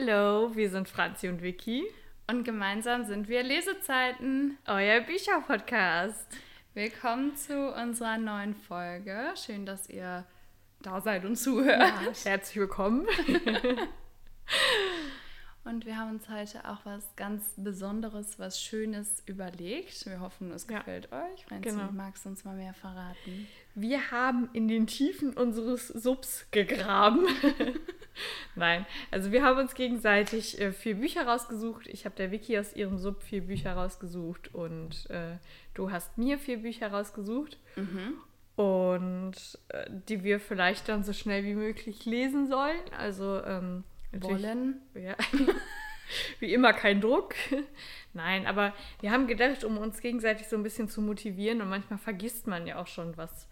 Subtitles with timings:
[0.00, 1.84] Hallo, wir sind Franzi und Vicky.
[2.26, 4.56] Und gemeinsam sind wir Lesezeiten.
[4.66, 6.26] Euer Bücherpodcast.
[6.72, 9.34] Willkommen zu unserer neuen Folge.
[9.34, 10.24] Schön, dass ihr
[10.80, 11.80] da seid und zuhört.
[11.80, 13.06] Ja, herzlich willkommen.
[15.62, 20.06] Und wir haben uns heute auch was ganz Besonderes, was Schönes überlegt.
[20.06, 21.22] Wir hoffen, es gefällt ja.
[21.24, 21.44] euch.
[21.44, 21.92] Franzi, genau.
[21.92, 23.46] magst du uns mal mehr verraten?
[23.74, 27.26] Wir haben in den Tiefen unseres Subs gegraben.
[28.54, 31.86] Nein, also wir haben uns gegenseitig äh, vier Bücher rausgesucht.
[31.88, 35.36] Ich habe der Vicky aus ihrem Sub vier Bücher rausgesucht und äh,
[35.74, 37.58] du hast mir vier Bücher rausgesucht.
[37.76, 38.14] Mhm.
[38.56, 42.80] Und äh, die wir vielleicht dann so schnell wie möglich lesen sollen.
[42.98, 44.80] Also ähm, wollen.
[44.94, 45.16] Ja.
[46.40, 47.34] Wie immer kein Druck.
[48.12, 51.98] Nein, aber wir haben gedacht, um uns gegenseitig so ein bisschen zu motivieren und manchmal
[51.98, 53.48] vergisst man ja auch schon, was,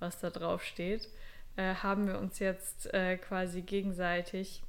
[0.00, 1.08] was da drauf steht,
[1.56, 4.62] äh, haben wir uns jetzt äh, quasi gegenseitig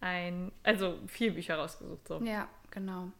[0.00, 2.06] ein, also vier Bücher rausgesucht.
[2.06, 2.22] So.
[2.22, 3.10] Ja, genau.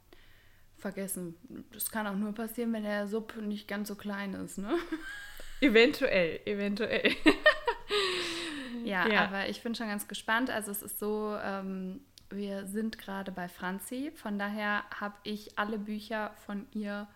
[0.77, 1.35] Vergessen.
[1.73, 4.77] Das kann auch nur passieren, wenn der Sub nicht ganz so klein ist, ne?
[5.61, 7.15] Eventuell, eventuell.
[8.85, 10.51] Ja, ja, aber ich bin schon ganz gespannt.
[10.51, 14.13] Also es ist so, ähm, wir sind gerade bei Franzi.
[14.15, 17.07] Von daher habe ich alle Bücher von ihr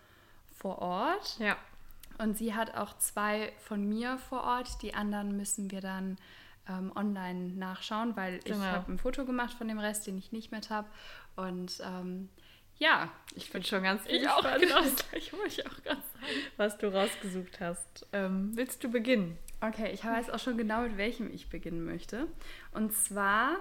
[0.57, 1.39] vor Ort.
[1.39, 1.57] Ja.
[2.19, 4.83] Und sie hat auch zwei von mir vor Ort.
[4.83, 6.19] Die anderen müssen wir dann
[6.69, 8.59] ähm, online nachschauen, weil genau.
[8.59, 10.89] ich habe ein Foto gemacht von dem Rest, den ich nicht mit habe.
[11.37, 12.29] Und ähm,
[12.79, 16.27] ja, ich bin schon ganz ich auch genau das gleiche wollte ich auch gerade sagen.
[16.57, 18.07] Was du rausgesucht hast.
[18.13, 19.39] Ähm, willst du beginnen?
[19.61, 22.29] Okay, ich weiß auch schon genau, mit welchem ich beginnen möchte.
[22.73, 23.57] Und zwar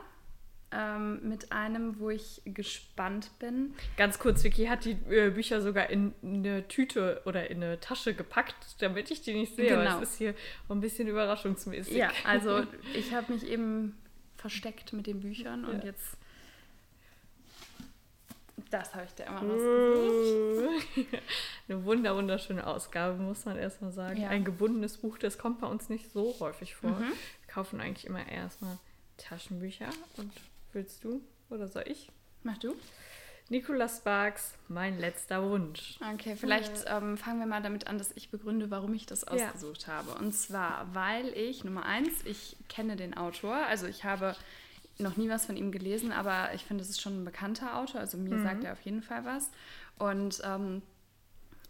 [0.72, 3.74] ähm, mit einem, wo ich gespannt bin.
[3.96, 8.14] Ganz kurz, Vicky hat die äh, Bücher sogar in eine Tüte oder in eine Tasche
[8.14, 9.70] gepackt, damit ich die nicht sehe.
[9.70, 9.90] Genau.
[9.90, 10.36] Aber es ist hier
[10.70, 11.96] ein bisschen überraschungsmäßig.
[11.96, 13.98] Ja, also ich habe mich eben
[14.36, 15.70] versteckt mit den Büchern ja.
[15.70, 16.18] und jetzt
[18.70, 20.88] das habe ich dir immer rausgesucht.
[21.68, 24.22] Eine wunder wunderschöne Ausgabe, muss man erstmal sagen.
[24.22, 24.30] Ja.
[24.30, 26.92] Ein gebundenes Buch, das kommt bei uns nicht so häufig vor.
[26.92, 27.12] Mhm.
[27.12, 28.78] Wir kaufen eigentlich immer erstmal
[29.18, 29.90] Taschenbücher.
[30.18, 30.32] Und
[30.74, 32.12] willst du oder soll ich?
[32.44, 32.76] Mach du.
[33.50, 35.98] Nicolas Sparks, mein letzter Wunsch.
[36.14, 39.88] Okay, vielleicht ähm, fangen wir mal damit an, dass ich begründe, warum ich das ausgesucht
[39.88, 39.94] ja.
[39.94, 40.16] habe.
[40.16, 43.56] Und zwar, weil ich, Nummer eins, ich kenne den Autor.
[43.56, 44.36] Also ich habe
[45.00, 48.02] noch nie was von ihm gelesen, aber ich finde, es ist schon ein bekannter Autor.
[48.02, 48.44] Also mir mhm.
[48.44, 49.50] sagt er auf jeden Fall was.
[49.98, 50.82] Und ähm,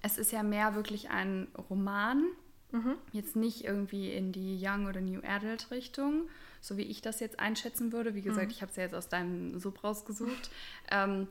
[0.02, 2.24] es ist ja mehr wirklich ein Roman.
[2.72, 2.96] Mhm.
[3.12, 6.24] Jetzt nicht irgendwie in die Young oder New Adult Richtung,
[6.62, 8.16] so wie ich das jetzt einschätzen würde.
[8.16, 8.52] Wie gesagt, mhm.
[8.52, 10.50] ich habe es ja jetzt aus deinem Sub rausgesucht.
[10.92, 11.28] ähm,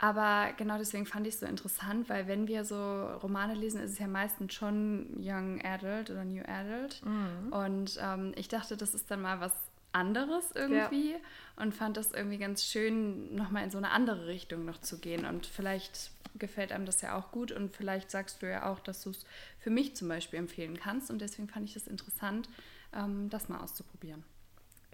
[0.00, 3.92] aber genau deswegen fand ich es so interessant, weil wenn wir so Romane lesen, ist
[3.92, 7.02] es ja meistens schon Young Adult oder New Adult.
[7.04, 7.52] Mhm.
[7.52, 9.52] Und ähm, ich dachte, das ist dann mal was
[9.92, 11.18] anderes irgendwie ja.
[11.56, 15.24] und fand das irgendwie ganz schön, nochmal in so eine andere Richtung noch zu gehen.
[15.24, 19.02] Und vielleicht gefällt einem das ja auch gut und vielleicht sagst du ja auch, dass
[19.02, 19.24] du es
[19.58, 21.10] für mich zum Beispiel empfehlen kannst.
[21.10, 22.48] Und deswegen fand ich es interessant,
[22.94, 24.24] ähm, das mal auszuprobieren.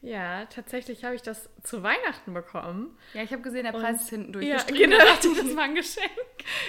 [0.05, 2.97] Ja, tatsächlich habe ich das zu Weihnachten bekommen.
[3.15, 4.91] Ja, ich habe gesehen, der Preis und, ist hinten durchgestrichen.
[4.91, 5.05] Ja, genau.
[5.05, 6.11] dachte, das war ein Geschenk.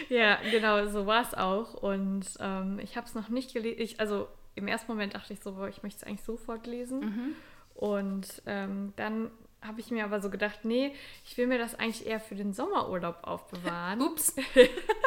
[0.09, 1.73] ja, genau, so war es auch.
[1.73, 3.99] Und ähm, ich habe es noch nicht gelesen.
[3.99, 6.99] Also im ersten Moment dachte ich so, boah, ich möchte es eigentlich sofort lesen.
[6.99, 7.35] Mhm.
[7.75, 9.29] Und ähm, dann
[9.61, 10.93] habe ich mir aber so gedacht, nee,
[11.25, 14.01] ich will mir das eigentlich eher für den Sommerurlaub aufbewahren.
[14.07, 14.35] Ups.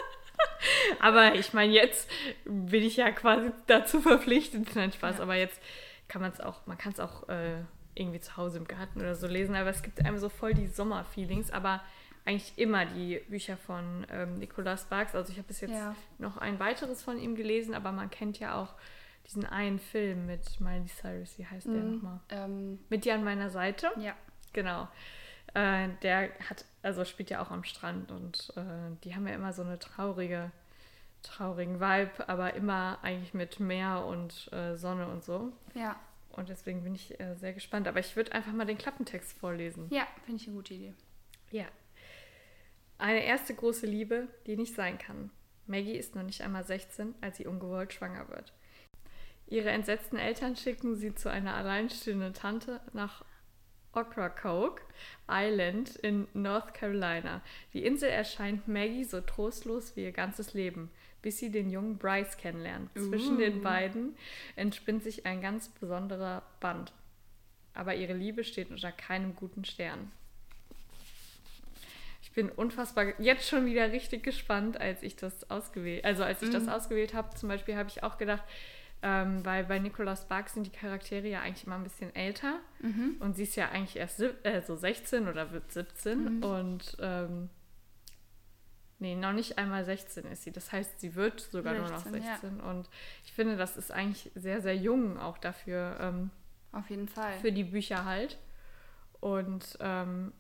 [1.01, 2.11] aber ich meine, jetzt
[2.45, 4.69] bin ich ja quasi dazu verpflichtet.
[4.75, 5.17] Nein, Spaß.
[5.17, 5.23] Ja.
[5.23, 5.61] Aber jetzt
[6.09, 7.63] kann man es auch, man kann es auch äh,
[7.95, 9.55] irgendwie zu Hause im Garten oder so lesen.
[9.55, 11.51] Aber es gibt einem so voll die Sommerfeelings.
[11.51, 11.83] Aber
[12.27, 15.15] eigentlich immer die Bücher von ähm, Nicolas Sparks.
[15.15, 15.95] Also ich habe bis jetzt ja.
[16.19, 18.75] noch ein weiteres von ihm gelesen, aber man kennt ja auch
[19.29, 21.95] diesen einen Film mit Miley Cyrus, wie heißt der mhm.
[21.97, 22.21] nochmal?
[22.31, 23.91] Ähm, mit dir an meiner Seite.
[23.99, 24.17] Ja.
[24.53, 24.89] Genau.
[25.55, 29.53] Äh, der hat, also spielt ja auch am Strand und äh, die haben ja immer
[29.53, 30.51] so eine traurige,
[31.23, 35.53] traurigen Vibe, aber immer eigentlich mit Meer und äh, Sonne und so.
[35.75, 35.97] Ja.
[36.31, 37.89] Und deswegen bin ich äh, sehr gespannt.
[37.89, 39.89] Aber ich würde einfach mal den Klappentext vorlesen.
[39.91, 40.95] Ja, finde ich eine gute Idee.
[41.51, 41.67] Ja.
[42.97, 45.31] Eine erste große Liebe, die nicht sein kann.
[45.67, 48.53] Maggie ist noch nicht einmal 16, als sie ungewollt schwanger wird.
[49.51, 53.25] Ihre entsetzten Eltern schicken sie zu einer alleinstehenden Tante nach
[53.93, 54.83] Ocracoke
[55.29, 57.41] Island in North Carolina.
[57.73, 60.91] Die Insel erscheint Maggie so trostlos wie ihr ganzes Leben,
[61.23, 62.91] bis sie den jungen Bryce kennenlernt.
[62.95, 63.09] Uh.
[63.09, 64.17] Zwischen den beiden
[64.55, 66.93] entspinnt sich ein ganz besonderer Band.
[67.73, 70.13] Aber ihre Liebe steht unter keinem guten Stern.
[72.21, 76.51] Ich bin unfassbar jetzt schon wieder richtig gespannt, als ich das ausgewählt, also als ich
[76.51, 76.53] mm.
[76.53, 76.69] das mhm.
[76.69, 77.35] ausgewählt habe.
[77.35, 78.45] Zum Beispiel habe ich auch gedacht,
[79.01, 82.59] Ähm, weil bei Nicolas Sparks sind die Charaktere ja eigentlich immer ein bisschen älter.
[82.81, 83.17] Mhm.
[83.21, 86.39] Und sie ist ja eigentlich erst äh, so 16 oder wird 17.
[86.39, 86.43] Mhm.
[86.43, 87.49] Und ähm,
[88.99, 90.51] nee, noch nicht einmal 16 ist sie.
[90.51, 92.59] Das heißt, sie wird sogar 16, nur noch 16.
[92.59, 92.71] Ja.
[92.71, 92.89] Und
[93.25, 95.97] ich finde, das ist eigentlich sehr, sehr jung auch dafür.
[96.01, 96.31] Ähm,
[96.73, 97.35] Auf jeden Fall.
[97.39, 98.37] Für die Bücher halt.
[99.21, 100.33] Und ähm,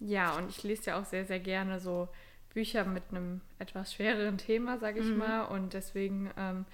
[0.00, 2.08] ja, und ich lese ja auch sehr, sehr gerne so
[2.54, 5.18] Bücher mit einem etwas schwereren Thema, sage ich mhm.
[5.18, 5.42] mal.
[5.44, 6.64] Und deswegen ähm,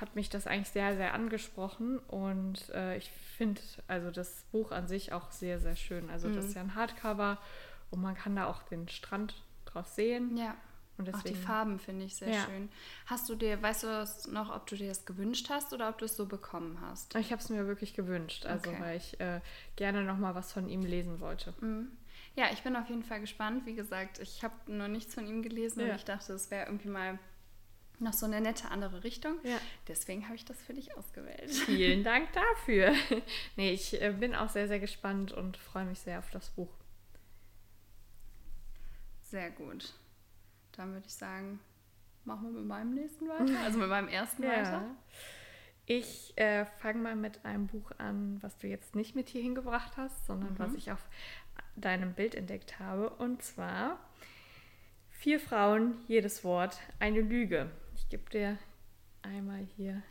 [0.00, 1.98] hat mich das eigentlich sehr, sehr angesprochen.
[1.98, 6.10] Und äh, ich finde also das Buch an sich auch sehr, sehr schön.
[6.10, 6.36] Also mhm.
[6.36, 7.38] das ist ja ein Hardcover
[7.90, 10.36] und man kann da auch den Strand drauf sehen.
[10.36, 10.54] Ja.
[10.96, 12.44] Und deswegen, auch die Farben finde ich sehr ja.
[12.44, 12.68] schön.
[13.06, 16.04] Hast du dir, weißt du noch, ob du dir das gewünscht hast oder ob du
[16.04, 17.16] es so bekommen hast?
[17.16, 18.80] Ich habe es mir wirklich gewünscht, also okay.
[18.80, 19.40] weil ich äh,
[19.74, 21.52] gerne noch mal was von ihm lesen wollte.
[21.60, 21.88] Mhm.
[22.36, 23.64] Ja, ich bin auf jeden Fall gespannt.
[23.64, 25.90] Wie gesagt, ich habe noch nichts von ihm gelesen ja.
[25.90, 27.18] und ich dachte, es wäre irgendwie mal
[28.00, 29.38] noch so eine nette andere Richtung.
[29.44, 29.58] Ja.
[29.86, 31.52] Deswegen habe ich das für dich ausgewählt.
[31.52, 32.92] Vielen Dank dafür.
[33.56, 36.72] nee, ich äh, bin auch sehr, sehr gespannt und freue mich sehr auf das Buch.
[39.22, 39.92] Sehr gut.
[40.72, 41.60] Dann würde ich sagen,
[42.24, 43.60] machen wir mit meinem nächsten weiter.
[43.64, 44.50] Also mit meinem ersten ja.
[44.50, 44.84] weiter.
[45.86, 49.96] Ich äh, fange mal mit einem Buch an, was du jetzt nicht mit hier hingebracht
[49.96, 50.58] hast, sondern mhm.
[50.58, 51.06] was ich auf
[51.76, 53.10] deinem Bild entdeckt habe.
[53.10, 53.98] Und zwar
[55.24, 57.70] Vier Frauen, jedes Wort, eine Lüge.
[57.94, 58.58] Ich gebe dir
[59.22, 60.02] einmal hier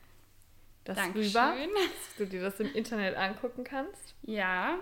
[0.86, 1.40] das Dankeschön.
[1.40, 4.16] rüber, dass du dir das im Internet angucken kannst.
[4.24, 4.80] Ja,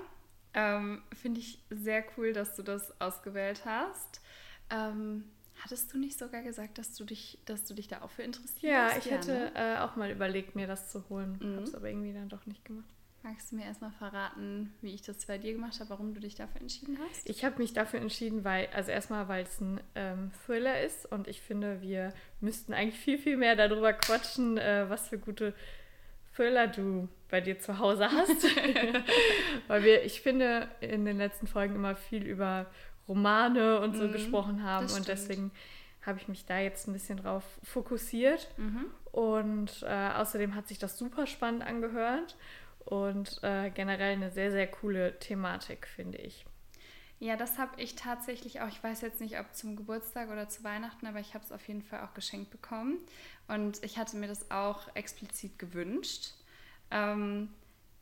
[0.54, 4.22] ähm, finde ich sehr cool, dass du das ausgewählt hast.
[4.70, 5.26] Ähm,
[5.62, 8.64] hattest du nicht sogar gesagt, dass du dich, dass du dich da auch für interessierst?
[8.64, 9.52] Ja, ich ja, hätte ne?
[9.56, 11.40] äh, auch mal überlegt, mir das zu holen.
[11.42, 11.56] Mhm.
[11.56, 12.88] Habe es aber irgendwie dann doch nicht gemacht.
[13.24, 16.34] Magst du mir erstmal verraten, wie ich das bei dir gemacht habe, warum du dich
[16.34, 17.30] dafür entschieden hast?
[17.30, 21.28] Ich habe mich dafür entschieden, weil, also erstmal, weil es ein ähm, Thriller ist und
[21.28, 25.54] ich finde, wir müssten eigentlich viel, viel mehr darüber quatschen, äh, was für gute
[26.36, 28.44] Thriller du bei dir zu Hause hast.
[29.68, 32.66] weil wir, ich finde, in den letzten Folgen immer viel über
[33.08, 35.52] Romane und so mm, gesprochen haben und deswegen
[36.04, 38.48] habe ich mich da jetzt ein bisschen drauf fokussiert.
[38.58, 38.86] Mhm.
[39.12, 42.36] Und äh, außerdem hat sich das super spannend angehört
[42.86, 46.46] und äh, generell eine sehr, sehr coole Thematik, finde ich.
[47.20, 48.68] Ja, das habe ich tatsächlich auch.
[48.68, 51.68] Ich weiß jetzt nicht, ob zum Geburtstag oder zu Weihnachten, aber ich habe es auf
[51.68, 52.98] jeden Fall auch geschenkt bekommen.
[53.48, 56.34] Und ich hatte mir das auch explizit gewünscht.
[56.90, 57.50] Ähm,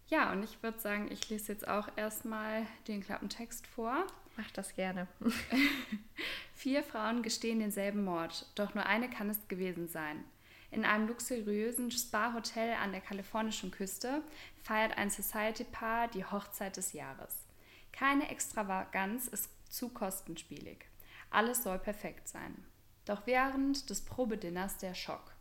[0.07, 4.07] ja, und ich würde sagen, ich lese jetzt auch erstmal den Klappentext vor.
[4.37, 5.07] Mach das gerne.
[6.53, 10.23] Vier Frauen gestehen denselben Mord, doch nur eine kann es gewesen sein.
[10.71, 14.21] In einem luxuriösen Spa-Hotel an der kalifornischen Küste
[14.61, 17.45] feiert ein Society-Paar die Hochzeit des Jahres.
[17.91, 20.85] Keine Extravaganz ist zu kostenspielig.
[21.31, 22.63] Alles soll perfekt sein.
[23.05, 25.33] Doch während des Probedinners der Schock.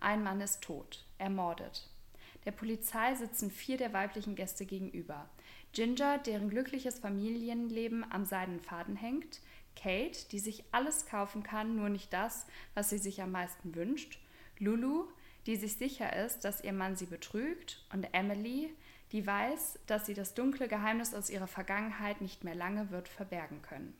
[0.00, 1.88] Ein Mann ist tot, ermordet.
[2.44, 5.30] Der Polizei sitzen vier der weiblichen Gäste gegenüber.
[5.72, 9.40] Ginger, deren glückliches Familienleben am Seidenfaden hängt,
[9.74, 14.18] Kate, die sich alles kaufen kann, nur nicht das, was sie sich am meisten wünscht,
[14.58, 15.06] Lulu,
[15.46, 18.74] die sich sicher ist, dass ihr Mann sie betrügt, und Emily,
[19.12, 23.62] die weiß, dass sie das dunkle Geheimnis aus ihrer Vergangenheit nicht mehr lange wird verbergen
[23.62, 23.94] können.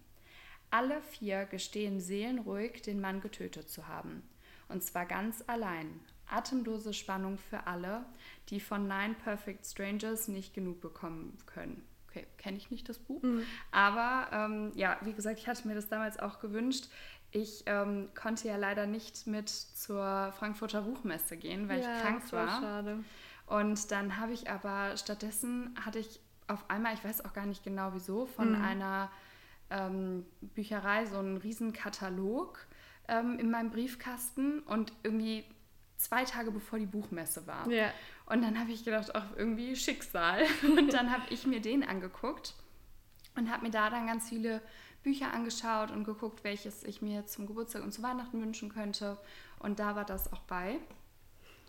[0.70, 4.22] Alle vier gestehen seelenruhig, den Mann getötet zu haben.
[4.68, 6.00] Und zwar ganz allein.
[6.26, 8.04] Atemlose Spannung für alle,
[8.48, 11.86] die von Nine Perfect Strangers nicht genug bekommen können.
[12.08, 13.22] Okay, kenne ich nicht das Buch.
[13.22, 13.44] Mhm.
[13.70, 16.88] Aber ähm, ja, wie gesagt, ich hatte mir das damals auch gewünscht.
[17.36, 22.32] Ich ähm, konnte ja leider nicht mit zur Frankfurter Buchmesse gehen, weil ja, ich krank
[22.32, 22.46] war.
[22.46, 22.60] war.
[22.60, 23.04] Schade.
[23.46, 27.64] Und dann habe ich aber stattdessen hatte ich auf einmal, ich weiß auch gar nicht
[27.64, 28.64] genau wieso, von mhm.
[28.64, 29.10] einer
[29.68, 32.68] ähm, Bücherei so einen riesen Katalog
[33.08, 35.44] ähm, in meinem Briefkasten und irgendwie
[35.96, 37.68] zwei Tage bevor die Buchmesse war.
[37.68, 37.90] Ja.
[38.26, 40.44] Und dann habe ich gedacht, auch irgendwie Schicksal.
[40.62, 42.54] Und dann habe ich mir den angeguckt
[43.36, 44.62] und habe mir da dann ganz viele
[45.04, 49.16] Bücher angeschaut und geguckt, welches ich mir zum Geburtstag und zu Weihnachten wünschen könnte.
[49.60, 50.78] Und da war das auch bei.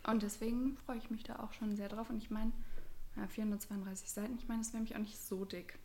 [0.08, 2.10] Und deswegen freue ich mich da auch schon sehr drauf.
[2.10, 2.52] Und ich meine,
[3.16, 5.78] ja, 432 Seiten, ich meine, das wäre nämlich auch nicht so dick.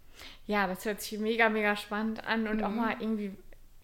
[0.46, 2.64] Ja, das hört sich mega, mega spannend an und mhm.
[2.64, 3.36] auch mal irgendwie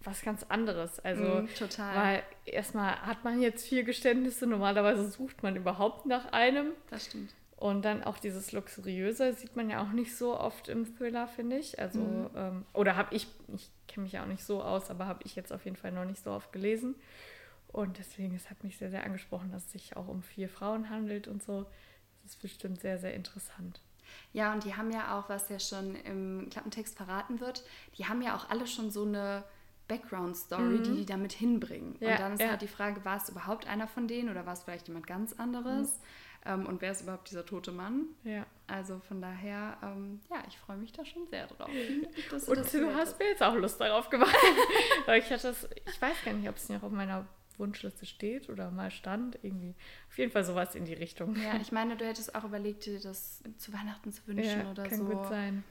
[0.02, 1.00] was ganz anderes.
[1.00, 1.96] Also, mhm, total.
[1.96, 6.72] Weil erstmal hat man jetzt vier Geständnisse, normalerweise sucht man überhaupt nach einem.
[6.90, 7.34] Das stimmt.
[7.56, 11.56] Und dann auch dieses Luxuriöse sieht man ja auch nicht so oft im Thriller, finde
[11.56, 11.78] ich.
[11.78, 12.30] Also, mhm.
[12.36, 15.36] ähm, oder habe ich, ich kenne mich ja auch nicht so aus, aber habe ich
[15.36, 16.96] jetzt auf jeden Fall noch nicht so oft gelesen.
[17.68, 20.90] Und deswegen, es hat mich sehr, sehr angesprochen, dass es sich auch um vier Frauen
[20.90, 21.64] handelt und so.
[22.22, 23.80] Das ist bestimmt sehr, sehr interessant.
[24.32, 27.64] Ja, und die haben ja auch, was ja schon im Klappentext verraten wird,
[27.96, 29.44] die haben ja auch alle schon so eine
[29.88, 30.82] Background-Story, mhm.
[30.82, 31.96] die die damit hinbringen.
[32.00, 32.50] Ja, und dann ist ja.
[32.50, 35.32] halt die Frage, war es überhaupt einer von denen oder war es vielleicht jemand ganz
[35.32, 35.88] anderes?
[35.88, 36.02] Mhm.
[36.46, 38.06] Ähm, und wer ist überhaupt dieser tote Mann?
[38.24, 38.46] Ja.
[38.66, 41.68] Also von daher, ähm, ja, ich freue mich da schon sehr drauf.
[42.30, 44.34] Du und du hast mir jetzt auch Lust darauf gemacht.
[45.06, 47.26] Weil ich hatte das, ich weiß gar nicht, ob es noch auf meiner
[47.58, 49.38] Wunschliste steht oder mal stand.
[49.42, 49.74] Irgendwie.
[50.08, 51.36] Auf jeden Fall sowas in die Richtung.
[51.36, 54.84] Ja, ich meine, du hättest auch überlegt, dir das zu Weihnachten zu wünschen ja, oder
[54.84, 55.04] kann so.
[55.06, 55.64] Kann gut sein.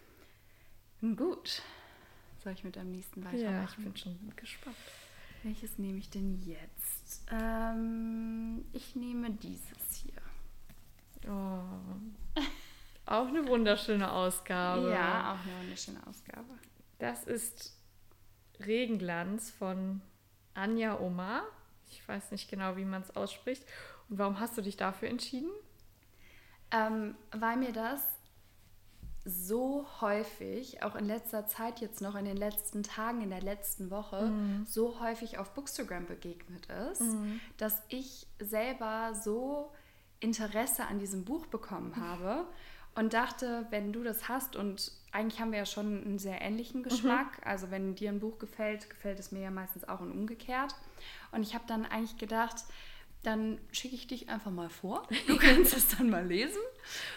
[1.15, 1.61] Gut.
[2.43, 3.53] Soll ich mit deinem nächsten weitermachen?
[3.53, 4.75] Ja, ich bin schon gespannt.
[5.43, 7.23] Welches nehme ich denn jetzt?
[7.31, 10.24] Ähm, ich nehme dieses hier.
[11.27, 12.41] Oh.
[13.05, 14.89] Auch eine wunderschöne Ausgabe.
[14.89, 16.49] Ja, auch eine wunderschöne Ausgabe.
[16.97, 17.77] Das ist
[18.65, 20.01] Regenglanz von
[20.53, 21.43] Anja Omar.
[21.89, 23.63] Ich weiß nicht genau, wie man es ausspricht.
[24.09, 25.51] Und warum hast du dich dafür entschieden?
[26.71, 28.01] Ähm, weil mir das
[29.23, 33.89] so häufig, auch in letzter Zeit jetzt noch, in den letzten Tagen, in der letzten
[33.89, 34.65] Woche, mhm.
[34.67, 37.39] so häufig auf Bookstagram begegnet ist, mhm.
[37.57, 39.71] dass ich selber so
[40.25, 42.45] Interesse an diesem Buch bekommen habe
[42.95, 46.79] und dachte, wenn du das hast und eigentlich haben wir ja schon einen sehr ähnlichen
[46.79, 46.83] mhm.
[46.83, 47.47] Geschmack, mhm.
[47.47, 50.75] also wenn dir ein Buch gefällt, gefällt es mir ja meistens auch und umgekehrt.
[51.31, 52.65] Und ich habe dann eigentlich gedacht,
[53.25, 55.07] dann schicke ich dich einfach mal vor.
[55.27, 56.61] Du kannst es dann mal lesen.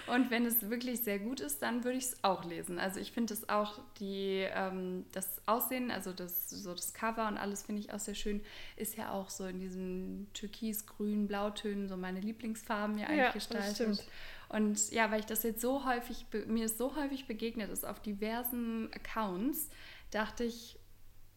[0.06, 2.78] Und wenn es wirklich sehr gut ist, dann würde ich es auch lesen.
[2.78, 7.36] Also ich finde es auch die, ähm, das Aussehen, also das, so das Cover und
[7.36, 8.40] alles finde ich auch sehr schön.
[8.76, 13.32] Ist ja auch so in diesen Türkis, Grün, Blautönen so meine Lieblingsfarben ja eigentlich ja,
[13.32, 14.06] gestaltet.
[14.48, 18.00] Und ja, weil ich das jetzt so häufig, mir ist so häufig begegnet ist auf
[18.00, 19.68] diversen Accounts,
[20.10, 20.77] dachte ich,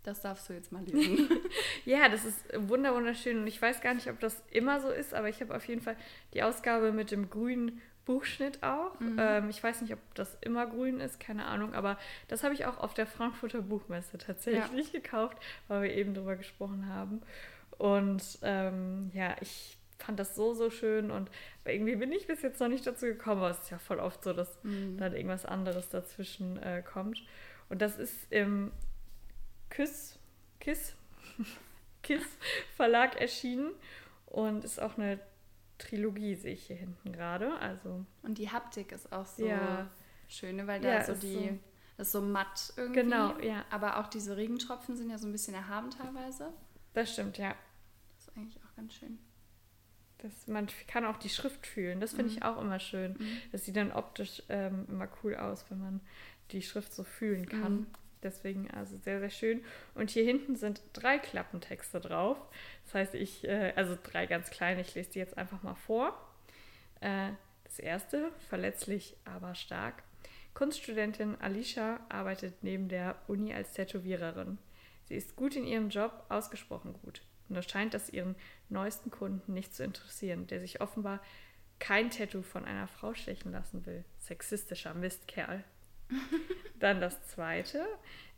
[0.03, 1.29] das darfst du jetzt mal lesen.
[1.85, 5.29] ja, das ist wunderschön und ich weiß gar nicht, ob das immer so ist, aber
[5.29, 5.95] ich habe auf jeden Fall
[6.33, 8.99] die Ausgabe mit dem grünen Buchschnitt auch.
[8.99, 9.17] Mhm.
[9.19, 12.65] Ähm, ich weiß nicht, ob das immer grün ist, keine Ahnung, aber das habe ich
[12.65, 14.99] auch auf der Frankfurter Buchmesse tatsächlich ja.
[14.99, 17.21] gekauft, weil wir eben darüber gesprochen haben.
[17.77, 21.29] Und ähm, ja, ich fand das so, so schön und
[21.63, 24.23] irgendwie bin ich bis jetzt noch nicht dazu gekommen, aber es ist ja voll oft
[24.23, 24.97] so, dass mhm.
[24.97, 27.23] dann irgendwas anderes dazwischen äh, kommt.
[27.69, 28.71] Und das ist im
[29.71, 30.19] Kiss,
[30.59, 30.95] Kiss,
[32.03, 32.23] Kiss
[32.75, 33.71] Verlag erschienen
[34.27, 35.19] und ist auch eine
[35.79, 37.57] Trilogie, sehe ich hier hinten gerade.
[37.59, 39.89] Also und die Haptik ist auch so ja.
[40.27, 40.67] schön, ne?
[40.67, 41.59] weil da ja, so die, so,
[41.97, 43.01] das ist so matt irgendwie.
[43.01, 43.65] Genau, ja.
[43.71, 46.53] Aber auch diese Regentropfen sind ja so ein bisschen erhaben teilweise.
[46.93, 47.55] Das stimmt, ja.
[48.09, 49.17] Das ist eigentlich auch ganz schön.
[50.19, 51.99] Das, man kann auch die Schrift fühlen.
[51.99, 52.37] Das finde mhm.
[52.37, 53.13] ich auch immer schön.
[53.13, 53.37] Mhm.
[53.51, 56.01] Das sieht dann optisch ähm, immer cool aus, wenn man
[56.51, 57.73] die Schrift so fühlen kann.
[57.73, 57.87] Mhm.
[58.23, 59.63] Deswegen also sehr, sehr schön.
[59.95, 62.37] Und hier hinten sind drei Klappentexte drauf.
[62.85, 66.15] Das heißt, ich, äh, also drei ganz kleine, ich lese die jetzt einfach mal vor.
[66.99, 67.31] Äh,
[67.63, 70.03] das erste, verletzlich, aber stark.
[70.53, 74.57] Kunststudentin Alicia arbeitet neben der Uni als Tätowiererin.
[75.05, 77.21] Sie ist gut in ihrem Job, ausgesprochen gut.
[77.49, 78.35] Und es scheint das ihren
[78.69, 81.21] neuesten Kunden nicht zu interessieren, der sich offenbar
[81.79, 84.05] kein Tattoo von einer Frau stechen lassen will.
[84.19, 85.63] Sexistischer Mistkerl.
[86.81, 87.85] Dann das zweite,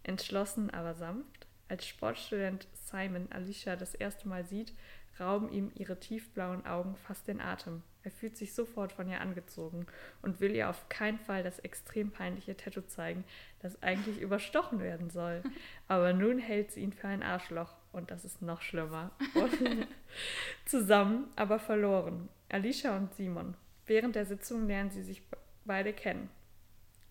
[0.04, 1.48] entschlossen aber sanft.
[1.70, 4.74] Als Sportstudent Simon Alicia das erste Mal sieht,
[5.18, 7.84] rauben ihm ihre tiefblauen Augen fast den Atem.
[8.04, 9.86] Er fühlt sich sofort von ihr angezogen
[10.22, 13.24] und will ihr auf keinen Fall das extrem peinliche Tattoo zeigen,
[13.62, 15.42] das eigentlich überstochen werden soll.
[15.88, 19.12] Aber nun hält sie ihn für ein Arschloch und das ist noch schlimmer.
[20.66, 22.28] Zusammen, aber verloren.
[22.50, 23.56] Alicia und Simon.
[23.86, 25.22] Während der Sitzung lernen sie sich
[25.64, 26.30] beide kennen.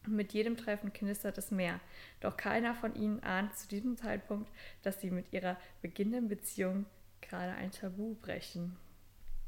[0.06, 1.80] Mit jedem Treffen knistert es mehr.
[2.20, 4.50] Doch keiner von ihnen ahnt zu diesem Zeitpunkt,
[4.82, 6.86] dass sie mit ihrer beginnenden Beziehung
[7.20, 8.76] gerade ein Tabu brechen.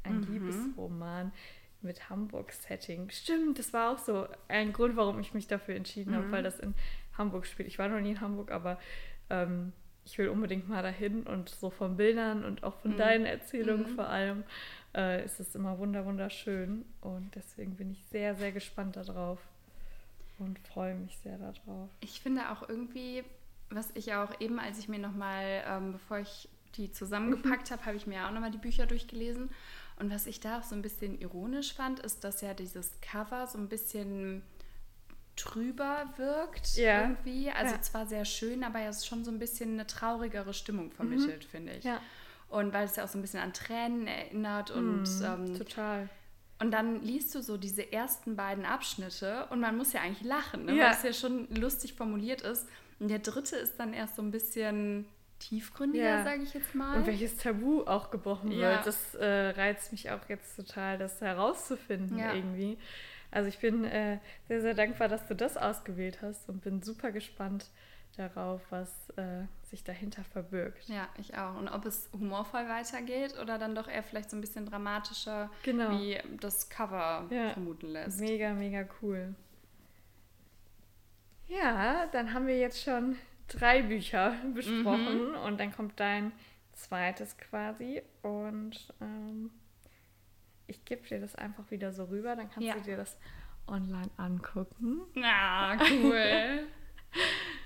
[0.03, 0.33] Ein mhm.
[0.33, 1.31] Liebesroman
[1.81, 3.09] mit Hamburg-Setting.
[3.09, 6.15] Stimmt, das war auch so ein Grund, warum ich mich dafür entschieden mhm.
[6.15, 6.73] habe, weil das in
[7.17, 7.67] Hamburg spielt.
[7.67, 8.79] Ich war noch nie in Hamburg, aber
[9.29, 9.73] ähm,
[10.05, 12.97] ich will unbedingt mal dahin und so von Bildern und auch von mhm.
[12.97, 13.95] deinen Erzählungen mhm.
[13.95, 14.43] vor allem
[14.95, 19.39] äh, ist es immer wunderschön und deswegen bin ich sehr, sehr gespannt darauf
[20.39, 21.89] und freue mich sehr darauf.
[21.99, 23.23] Ich finde auch irgendwie,
[23.69, 27.73] was ich auch eben, als ich mir nochmal, ähm, bevor ich die zusammengepackt mhm.
[27.73, 29.49] habe, habe ich mir auch nochmal die Bücher durchgelesen.
[29.97, 33.47] Und was ich da auch so ein bisschen ironisch fand, ist, dass ja dieses Cover
[33.47, 34.43] so ein bisschen
[35.35, 37.01] trüber wirkt ja.
[37.01, 37.51] irgendwie.
[37.51, 37.81] Also ja.
[37.81, 41.49] zwar sehr schön, aber es ist schon so ein bisschen eine traurigere Stimmung vermittelt, mhm.
[41.49, 41.83] finde ich.
[41.83, 42.01] Ja.
[42.49, 46.09] Und weil es ja auch so ein bisschen an Tränen erinnert und mhm, ähm, total.
[46.59, 50.65] Und dann liest du so diese ersten beiden Abschnitte und man muss ja eigentlich lachen,
[50.65, 50.75] ne?
[50.75, 50.85] ja.
[50.85, 52.67] weil es ja schon lustig formuliert ist.
[52.99, 55.05] Und der dritte ist dann erst so ein bisschen
[55.39, 56.23] tiefgründiger, ja.
[56.23, 56.97] sage ich jetzt mal.
[56.97, 58.71] Und welches Tabu auch gebrochen ja.
[58.71, 62.33] wird, das äh, reizt mich auch jetzt total, das herauszufinden ja.
[62.33, 62.77] irgendwie.
[63.31, 67.11] Also ich bin äh, sehr, sehr dankbar, dass du das ausgewählt hast und bin super
[67.11, 67.69] gespannt
[68.15, 70.87] darauf, was äh, sich dahinter verbirgt.
[70.87, 71.55] Ja, ich auch.
[71.57, 75.91] Und ob es humorvoll weitergeht oder dann doch eher vielleicht so ein bisschen dramatischer, genau.
[75.91, 77.51] wie das Cover ja.
[77.51, 78.19] vermuten lässt.
[78.19, 79.35] Mega, mega cool.
[81.47, 83.17] Ja, dann haben wir jetzt schon
[83.47, 85.35] drei Bücher besprochen mhm.
[85.37, 86.31] und dann kommt dein
[86.73, 89.51] zweites quasi und ähm,
[90.67, 92.73] ich gebe dir das einfach wieder so rüber, dann kannst ja.
[92.73, 93.17] du dir das
[93.67, 95.01] online angucken.
[95.23, 96.67] Ah, cool.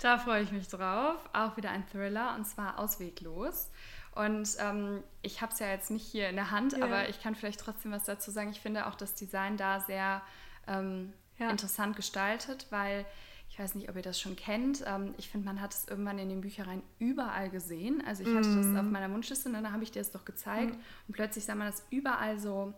[0.02, 1.16] da freue ich mich drauf.
[1.32, 3.70] Auch wieder ein Thriller und zwar Ausweglos.
[4.14, 6.84] Und ähm, ich habe es ja jetzt nicht hier in der Hand, ja.
[6.84, 8.50] aber ich kann vielleicht trotzdem was dazu sagen.
[8.50, 10.22] Ich finde auch das Design da sehr
[10.66, 11.50] ähm, ja.
[11.50, 13.06] interessant gestaltet, weil
[13.50, 14.84] ich weiß nicht, ob ihr das schon kennt.
[14.86, 18.02] Ähm, ich finde, man hat es irgendwann in den Büchereien überall gesehen.
[18.06, 18.56] Also ich hatte mm.
[18.56, 18.76] das mhm.
[18.76, 20.76] auf meiner Wunschliste und dann habe ich dir das doch gezeigt.
[20.76, 20.80] Mm.
[21.08, 22.74] Und plötzlich sah man das überall so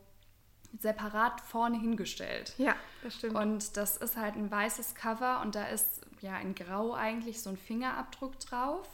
[0.78, 2.54] separat vorne hingestellt.
[2.58, 3.36] Ja, das stimmt.
[3.36, 7.50] Und das ist halt ein weißes Cover und da ist ja in Grau eigentlich so
[7.50, 8.88] ein Fingerabdruck drauf.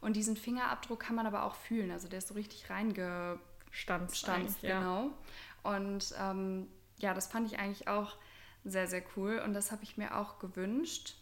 [0.00, 1.90] Und diesen Fingerabdruck kann man aber auch fühlen.
[1.92, 4.26] Also der ist so richtig reingestanzt.
[4.60, 5.10] genau.
[5.64, 5.76] Ja.
[5.76, 6.66] Und ähm,
[6.98, 8.16] ja, das fand ich eigentlich auch
[8.64, 9.40] sehr, sehr cool.
[9.44, 11.14] Und das habe ich mir auch gewünscht.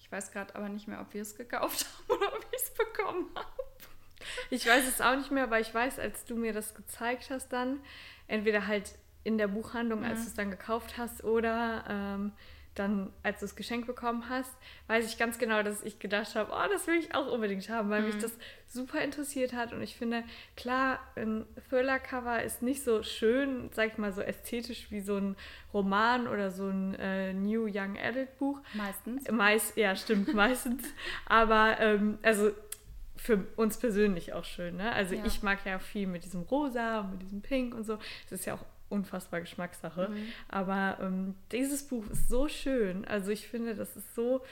[0.00, 2.74] Ich weiß gerade aber nicht mehr, ob wir es gekauft haben oder ob ich es
[2.74, 3.46] bekommen habe.
[4.50, 7.48] Ich weiß es auch nicht mehr, aber ich weiß, als du mir das gezeigt hast,
[7.48, 7.80] dann
[8.28, 12.32] entweder halt in der Buchhandlung, als du es dann gekauft hast, oder ähm,
[12.74, 14.50] dann, als du es geschenkt bekommen hast,
[14.86, 17.90] weiß ich ganz genau, dass ich gedacht habe, oh, das will ich auch unbedingt haben,
[17.90, 18.06] weil mhm.
[18.08, 18.32] mich das
[18.66, 19.72] super interessiert hat.
[19.72, 20.24] Und ich finde,
[20.56, 25.36] klar, ein Thriller-Cover ist nicht so schön, sag ich mal, so ästhetisch wie so ein
[25.74, 28.60] Roman oder so ein äh, New Young Adult Buch.
[28.72, 29.30] Meistens.
[29.30, 30.82] Meist, ja, stimmt, meistens.
[31.26, 32.52] Aber, ähm, also
[33.16, 34.78] für uns persönlich auch schön.
[34.78, 34.92] Ne?
[34.92, 35.24] Also ja.
[35.24, 37.98] ich mag ja viel mit diesem Rosa und mit diesem Pink und so.
[38.26, 40.08] Es ist ja auch unfassbar Geschmackssache.
[40.08, 40.28] Mhm.
[40.48, 43.04] Aber ähm, dieses Buch ist so schön.
[43.04, 44.42] Also ich finde, das ist so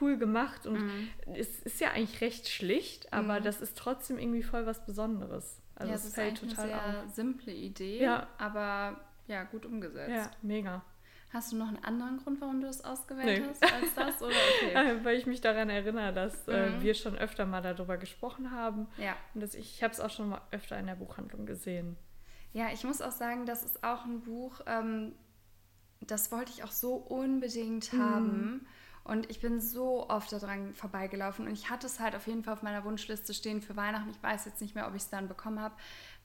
[0.00, 1.08] cool gemacht und mhm.
[1.34, 3.44] es ist ja eigentlich recht schlicht, aber mhm.
[3.44, 5.60] das ist trotzdem irgendwie voll was Besonderes.
[5.74, 7.14] Also ja, es, ist total eine sehr auf.
[7.14, 8.26] simple Idee, ja.
[8.38, 10.10] aber ja, gut umgesetzt.
[10.10, 10.82] Ja, mega.
[11.32, 13.48] Hast du noch einen anderen Grund, warum du es ausgewählt nee.
[13.48, 14.20] hast als das?
[14.20, 14.34] Oder
[14.66, 15.04] okay.
[15.04, 16.80] Weil ich mich daran erinnere, dass äh, mhm.
[16.80, 18.88] äh, wir schon öfter mal darüber gesprochen haben.
[18.98, 19.14] Ja.
[19.34, 21.96] Und dass ich, ich habe es auch schon mal öfter in der Buchhandlung gesehen.
[22.52, 25.12] Ja, ich muss auch sagen, das ist auch ein Buch, ähm,
[26.00, 28.02] das wollte ich auch so unbedingt mhm.
[28.02, 28.66] haben.
[29.04, 31.46] Und ich bin so oft daran vorbeigelaufen.
[31.46, 34.10] Und ich hatte es halt auf jeden Fall auf meiner Wunschliste stehen für Weihnachten.
[34.10, 35.74] Ich weiß jetzt nicht mehr, ob ich es dann bekommen habe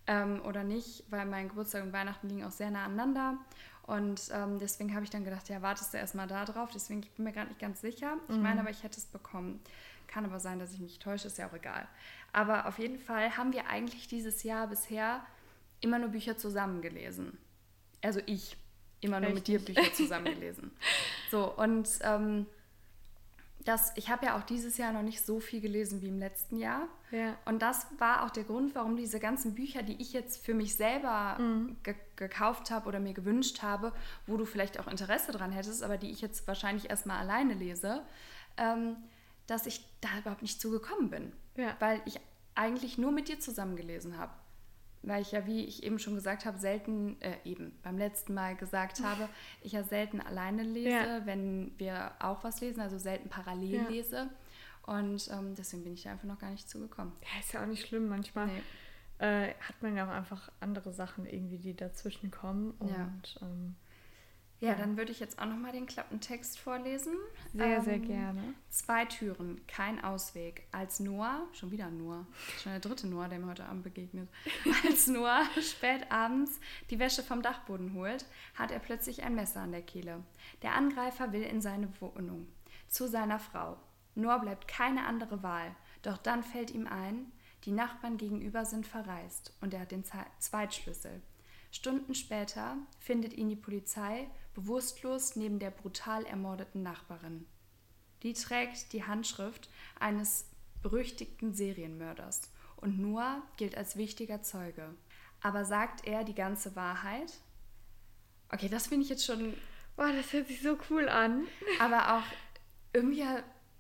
[0.07, 3.37] ähm, oder nicht, weil mein Geburtstag und Weihnachten liegen auch sehr nah aneinander.
[3.83, 6.69] Und ähm, deswegen habe ich dann gedacht, ja, wartest du erstmal da drauf.
[6.73, 8.17] Deswegen ich bin mir gerade nicht ganz sicher.
[8.27, 8.43] Ich mhm.
[8.43, 9.61] meine aber, ich hätte es bekommen.
[10.07, 11.87] Kann aber sein, dass ich mich täusche, ist ja auch egal.
[12.33, 15.25] Aber auf jeden Fall haben wir eigentlich dieses Jahr bisher
[15.81, 17.37] immer nur Bücher zusammengelesen.
[18.01, 18.57] Also ich
[19.01, 19.35] immer nur Echt?
[19.35, 20.71] mit dir Bücher zusammengelesen.
[21.31, 22.45] so, und ähm,
[23.63, 26.57] das, ich habe ja auch dieses Jahr noch nicht so viel gelesen wie im letzten
[26.57, 26.87] Jahr.
[27.09, 27.35] Ja.
[27.45, 30.75] Und das war auch der Grund, warum diese ganzen Bücher, die ich jetzt für mich
[30.75, 31.77] selber mhm.
[31.83, 33.91] ge gekauft habe oder mir gewünscht habe,
[34.25, 38.03] wo du vielleicht auch Interesse dran hättest, aber die ich jetzt wahrscheinlich erstmal alleine lese,
[38.55, 38.95] ähm,
[39.47, 41.33] dass ich da überhaupt nicht zugekommen bin.
[41.57, 41.75] Ja.
[41.79, 42.21] Weil ich
[42.53, 44.31] eigentlich nur mit dir zusammen gelesen habe
[45.07, 48.55] weil ich ja, wie ich eben schon gesagt habe, selten, äh, eben beim letzten Mal
[48.55, 49.29] gesagt habe,
[49.61, 51.25] ich ja selten alleine lese, ja.
[51.25, 53.87] wenn wir auch was lesen, also selten parallel ja.
[53.87, 54.29] lese.
[54.83, 57.13] Und ähm, deswegen bin ich da einfach noch gar nicht zugekommen.
[57.21, 58.07] Ja, ist ja auch nicht schlimm.
[58.07, 59.47] Manchmal nee.
[59.47, 62.71] äh, hat man ja auch einfach andere Sachen irgendwie, die dazwischen kommen.
[62.79, 63.47] Und ja.
[63.47, 63.75] ähm,
[64.61, 67.13] ja, dann würde ich jetzt auch nochmal den Klappentext vorlesen.
[67.53, 68.41] Sehr, ähm, sehr gerne.
[68.69, 70.65] Zwei Türen, kein Ausweg.
[70.71, 72.25] Als Noah, schon wieder Noah,
[72.61, 74.29] schon der dritte Noah, der mir heute Abend begegnet,
[74.87, 79.71] als Noah spät abends die Wäsche vom Dachboden holt, hat er plötzlich ein Messer an
[79.71, 80.23] der Kehle.
[80.61, 82.47] Der Angreifer will in seine Wohnung,
[82.87, 83.77] zu seiner Frau.
[84.15, 87.31] Noah bleibt keine andere Wahl, doch dann fällt ihm ein,
[87.65, 90.05] die Nachbarn gegenüber sind verreist und er hat den
[90.39, 91.21] Zweitschlüssel.
[91.75, 97.45] Stunden später findet ihn die Polizei bewusstlos neben der brutal ermordeten Nachbarin.
[98.23, 100.45] Die trägt die Handschrift eines
[100.81, 104.95] berüchtigten Serienmörders und Noah gilt als wichtiger Zeuge.
[105.41, 107.33] Aber sagt er die ganze Wahrheit?
[108.53, 109.53] Okay, das finde ich jetzt schon.
[109.97, 111.45] Boah, das hört sich so cool an.
[111.79, 112.23] Aber auch
[112.93, 113.25] irgendwie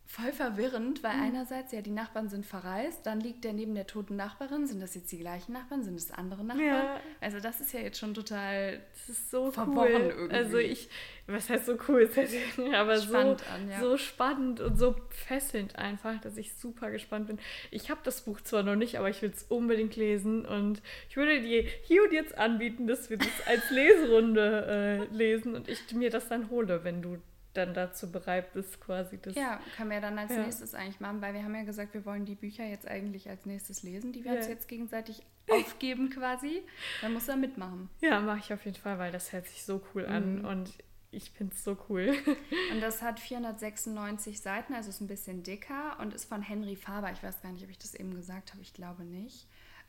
[0.07, 1.23] voll verwirrend, weil mhm.
[1.23, 4.67] einerseits ja die Nachbarn sind verreist, dann liegt der neben der toten Nachbarin.
[4.67, 5.83] Sind das jetzt die gleichen Nachbarn?
[5.83, 6.65] Sind es andere Nachbarn?
[6.65, 6.99] Ja.
[7.21, 10.13] Also das ist ja jetzt schon total das ist so verworren cool.
[10.15, 10.35] irgendwie.
[10.35, 10.89] Also ich,
[11.27, 12.09] was heißt so cool,
[12.73, 13.79] aber spannend so, an, ja.
[13.79, 17.39] so spannend und so fesselnd einfach, dass ich super gespannt bin.
[17.71, 21.17] Ich habe das Buch zwar noch nicht, aber ich will es unbedingt lesen und ich
[21.17, 25.91] würde dir hier und jetzt anbieten, dass wir das als Leserunde äh, lesen und ich
[25.93, 27.17] mir das dann hole, wenn du
[27.57, 29.35] dann dazu bereit bist, quasi das.
[29.35, 30.43] Ja, können wir dann als ja.
[30.43, 33.45] nächstes eigentlich machen, weil wir haben ja gesagt, wir wollen die Bücher jetzt eigentlich als
[33.45, 34.37] nächstes lesen, die wir ja.
[34.39, 36.63] uns jetzt gegenseitig aufgeben quasi.
[37.01, 37.89] Dann muss er mitmachen.
[38.01, 40.45] Ja, mache ich auf jeden Fall, weil das hört sich so cool an mhm.
[40.45, 40.73] und
[41.11, 42.13] ich finde es so cool.
[42.73, 47.09] Und das hat 496 Seiten, also ist ein bisschen dicker und ist von Henry Faber.
[47.13, 49.47] Ich weiß gar nicht, ob ich das eben gesagt habe, ich glaube nicht.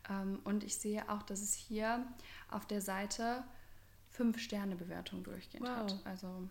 [0.09, 2.07] Ähm, und ich sehe auch, dass es hier
[2.49, 3.43] auf der Seite
[4.17, 5.79] 5-Sterne-Bewertung durchgehend wow.
[5.79, 6.01] hat.
[6.05, 6.49] Also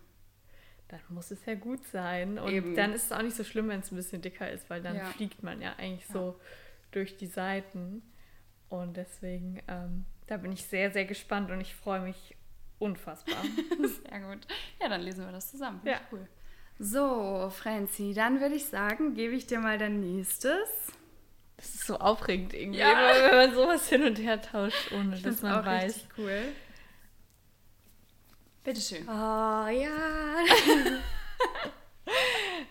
[0.88, 2.38] dann muss es ja gut sein.
[2.38, 2.74] Und Eben.
[2.74, 4.96] dann ist es auch nicht so schlimm, wenn es ein bisschen dicker ist, weil dann
[4.96, 5.04] ja.
[5.04, 6.12] fliegt man ja eigentlich ja.
[6.12, 6.40] so
[6.92, 8.02] durch die Seiten.
[8.68, 12.36] Und deswegen, ähm, da bin ich sehr, sehr gespannt und ich freue mich
[12.78, 13.42] unfassbar.
[13.78, 14.46] sehr gut.
[14.80, 15.80] Ja, dann lesen wir das zusammen.
[15.84, 16.00] ja.
[16.12, 16.26] cool.
[16.78, 20.68] So, Franzi, dann würde ich sagen, gebe ich dir mal dein nächstes.
[21.56, 23.12] Das ist so aufregend irgendwie, ja.
[23.30, 25.94] wenn man sowas hin und her tauscht, ohne ich dass man auch weiß.
[25.94, 26.42] Richtig cool.
[28.66, 29.08] Bitteschön.
[29.08, 29.12] Oh
[29.68, 30.44] ja.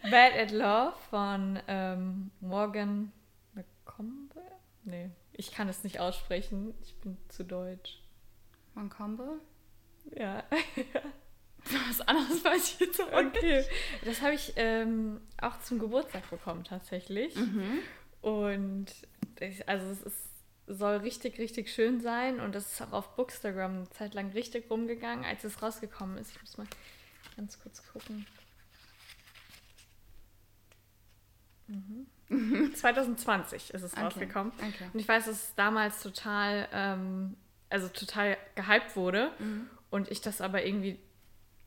[0.11, 3.13] Bad at Love von ähm, Morgan
[3.53, 4.41] McCombe?
[4.83, 6.73] Nee, ich kann es nicht aussprechen.
[6.81, 8.03] Ich bin zu deutsch.
[8.73, 9.39] McCombe?
[10.17, 10.43] Ja.
[11.87, 13.63] Was anderes weiß ich jetzt auch Okay.
[14.03, 17.37] Das habe ich ähm, auch zum Geburtstag bekommen, tatsächlich.
[17.37, 17.79] Mhm.
[18.19, 18.87] Und
[19.39, 20.34] ich, also es ist
[20.67, 24.69] soll richtig, richtig schön sein und das ist auch auf Bookstagram eine Zeit lang richtig
[24.69, 26.31] rumgegangen, als es rausgekommen ist.
[26.31, 26.67] Ich muss mal
[27.35, 28.25] ganz kurz gucken.
[31.67, 32.07] Mhm.
[32.75, 34.03] 2020 ist es okay.
[34.03, 34.51] rausgekommen.
[34.57, 34.89] Okay.
[34.93, 37.37] Und ich weiß, dass es damals total, ähm,
[37.69, 39.69] also total gehypt wurde mhm.
[39.91, 40.99] und ich das aber irgendwie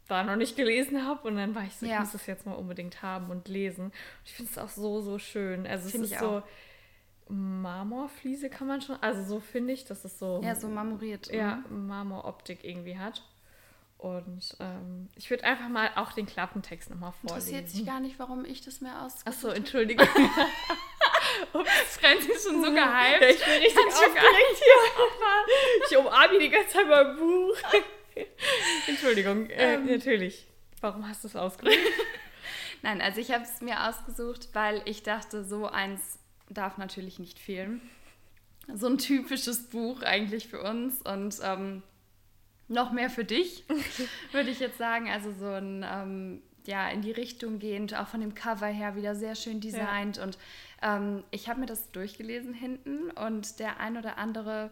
[0.08, 1.94] da noch nicht gelesen habe und dann war ich so, ja.
[1.94, 3.86] ich muss das jetzt mal unbedingt haben und lesen.
[3.86, 5.66] Und ich finde es auch so, so schön.
[5.66, 6.42] Also find es ist so,
[7.28, 10.40] Marmorfliese kann man schon, also so finde ich, dass es so.
[10.42, 11.32] Ja, so marmoriert.
[11.32, 11.86] Ja, mhm.
[11.86, 13.22] Marmoroptik irgendwie hat.
[13.98, 17.48] Und ähm, ich würde einfach mal auch den Klappentext nochmal vorlesen.
[17.48, 19.26] Interessiert sich gar nicht, warum ich das mehr aus.
[19.26, 20.06] Achso, Entschuldigung.
[21.52, 22.78] Ups, Franzi ist schon so gehypt.
[22.78, 25.90] Ja, ich bin richtig aufgeregt hier.
[25.90, 27.56] Ich umarme die ganze Zeit beim Buch.
[28.86, 30.46] Entschuldigung, äh, ähm, natürlich.
[30.80, 31.76] Warum hast du es ausgesucht?
[32.82, 36.17] Nein, also ich habe es mir ausgesucht, weil ich dachte, so eins
[36.50, 37.80] darf natürlich nicht fehlen.
[38.74, 41.82] So ein typisches Buch eigentlich für uns und ähm,
[42.68, 43.64] noch mehr für dich,
[44.32, 45.08] würde ich jetzt sagen.
[45.08, 49.14] Also so ein, ähm, ja, in die Richtung gehend, auch von dem Cover her wieder
[49.14, 50.18] sehr schön designt.
[50.18, 50.24] Ja.
[50.24, 50.38] Und
[50.82, 54.70] ähm, ich habe mir das durchgelesen hinten und der ein oder andere,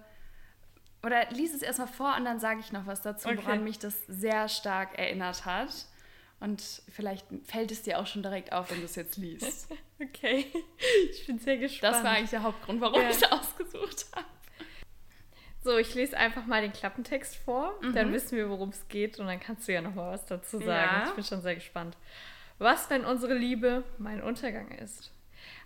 [1.03, 3.39] oder lies es erstmal vor und dann sage ich noch was dazu, okay.
[3.39, 5.87] woran mich das sehr stark erinnert hat.
[6.39, 9.69] Und vielleicht fällt es dir auch schon direkt auf, wenn du es jetzt liest.
[10.01, 10.47] okay,
[11.11, 11.95] ich bin sehr gespannt.
[11.95, 13.09] Das war eigentlich der Hauptgrund, warum ja.
[13.09, 14.27] ich es ausgesucht habe.
[15.65, 17.93] So, ich lese einfach mal den Klappentext vor, mhm.
[17.93, 20.59] dann wissen wir, worum es geht und dann kannst du ja noch mal was dazu
[20.59, 20.69] sagen.
[20.69, 21.07] Ja.
[21.09, 21.97] Ich bin schon sehr gespannt.
[22.59, 25.11] Was, wenn unsere Liebe mein Untergang ist?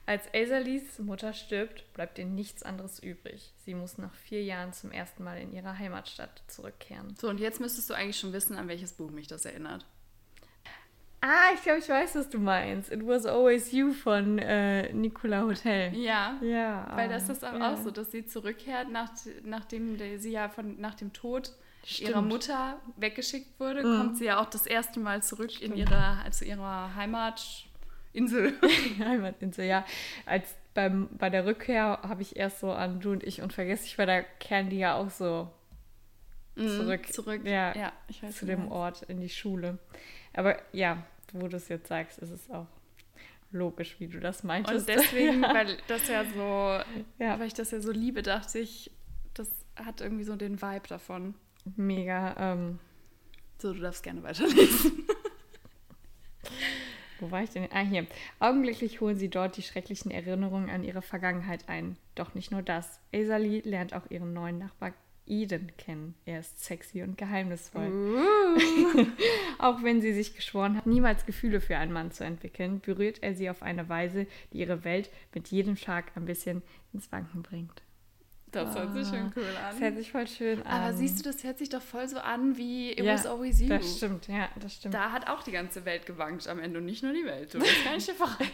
[0.07, 3.53] Als Azalis Mutter stirbt, bleibt ihr nichts anderes übrig.
[3.59, 7.15] Sie muss nach vier Jahren zum ersten Mal in ihre Heimatstadt zurückkehren.
[7.17, 9.85] So, und jetzt müsstest du eigentlich schon wissen, an welches Buch mich das erinnert.
[11.23, 12.91] Ah, ich glaube, ich weiß, was du meinst.
[12.91, 15.95] It was always you von äh, Nicola Hotel.
[15.95, 16.39] Ja.
[16.41, 16.91] Ja.
[16.95, 17.73] Weil das ist auch, ja.
[17.73, 19.11] auch so, dass sie zurückkehrt, nach,
[19.45, 21.53] nachdem sie ja von, nach dem Tod
[21.85, 22.09] Stimmt.
[22.09, 23.99] ihrer Mutter weggeschickt wurde, mhm.
[23.99, 25.75] kommt sie ja auch das erste Mal zurück Stimmt.
[25.75, 28.55] in ihre, also ihrer Heimatinsel.
[28.99, 29.85] Heimatinsel, ja.
[30.25, 34.07] Als beim, bei der Rückkehr habe ich erst so an Du und ich unvergesslich, weil
[34.07, 35.51] da kehren die ja auch so
[36.55, 37.09] mhm, zurück.
[37.09, 37.41] Mhm, zurück.
[37.45, 39.79] Ja, ja ich weiß, zu dem Ort in die Schule.
[40.33, 42.67] Aber ja, wo du es jetzt sagst, ist es auch
[43.53, 44.89] logisch, wie du das meintest.
[44.89, 45.55] Und deswegen, ja.
[45.55, 46.81] weil das ja so,
[47.19, 47.39] ja.
[47.39, 48.91] weil ich das ja so liebe, dachte ich,
[49.35, 51.35] das hat irgendwie so den Vibe davon.
[51.77, 52.35] Mega.
[52.39, 52.79] Ähm,
[53.59, 55.05] so, du darfst gerne weiterlesen.
[57.21, 57.69] Wo war ich denn?
[57.71, 58.07] Ah, hier.
[58.39, 61.99] Augenblicklich holen sie dort die schrecklichen Erinnerungen an ihre Vergangenheit ein.
[62.15, 62.99] Doch nicht nur das.
[63.15, 64.95] Azalee lernt auch ihren neuen Nachbar
[65.31, 66.15] Eden kennen.
[66.27, 67.89] Er ist sexy und geheimnisvoll.
[67.89, 69.07] Uh.
[69.59, 73.35] Auch wenn sie sich geschworen hat, niemals Gefühle für einen Mann zu entwickeln, berührt er
[73.35, 76.63] sie auf eine Weise, die ihre Welt mit jedem Schlag ein bisschen
[76.93, 77.83] ins Wanken bringt.
[78.53, 79.71] Das hört sich schon cool an.
[79.71, 80.83] Das hört sich voll schön an.
[80.83, 83.61] Aber siehst du, das hört sich doch voll so an wie It ja, was always
[83.61, 83.69] you.
[83.69, 84.95] Das stimmt, ja, das stimmt.
[84.95, 87.55] Da hat auch die ganze Welt gewankt am Ende und nicht nur die Welt.
[87.55, 88.47] Du, das kann ich dir verraten.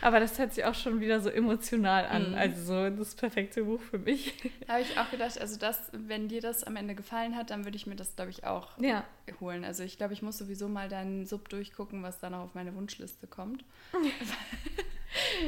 [0.00, 2.30] Aber das hört sich auch schon wieder so emotional an.
[2.30, 2.38] Mhm.
[2.38, 4.34] Also so das perfekte Buch für mich.
[4.66, 7.64] Da habe ich auch gedacht, also das, wenn dir das am Ende gefallen hat, dann
[7.64, 9.04] würde ich mir das, glaube ich, auch ja.
[9.40, 9.64] holen.
[9.64, 12.74] Also ich glaube, ich muss sowieso mal deinen Sub durchgucken, was da noch auf meine
[12.74, 13.64] Wunschliste kommt.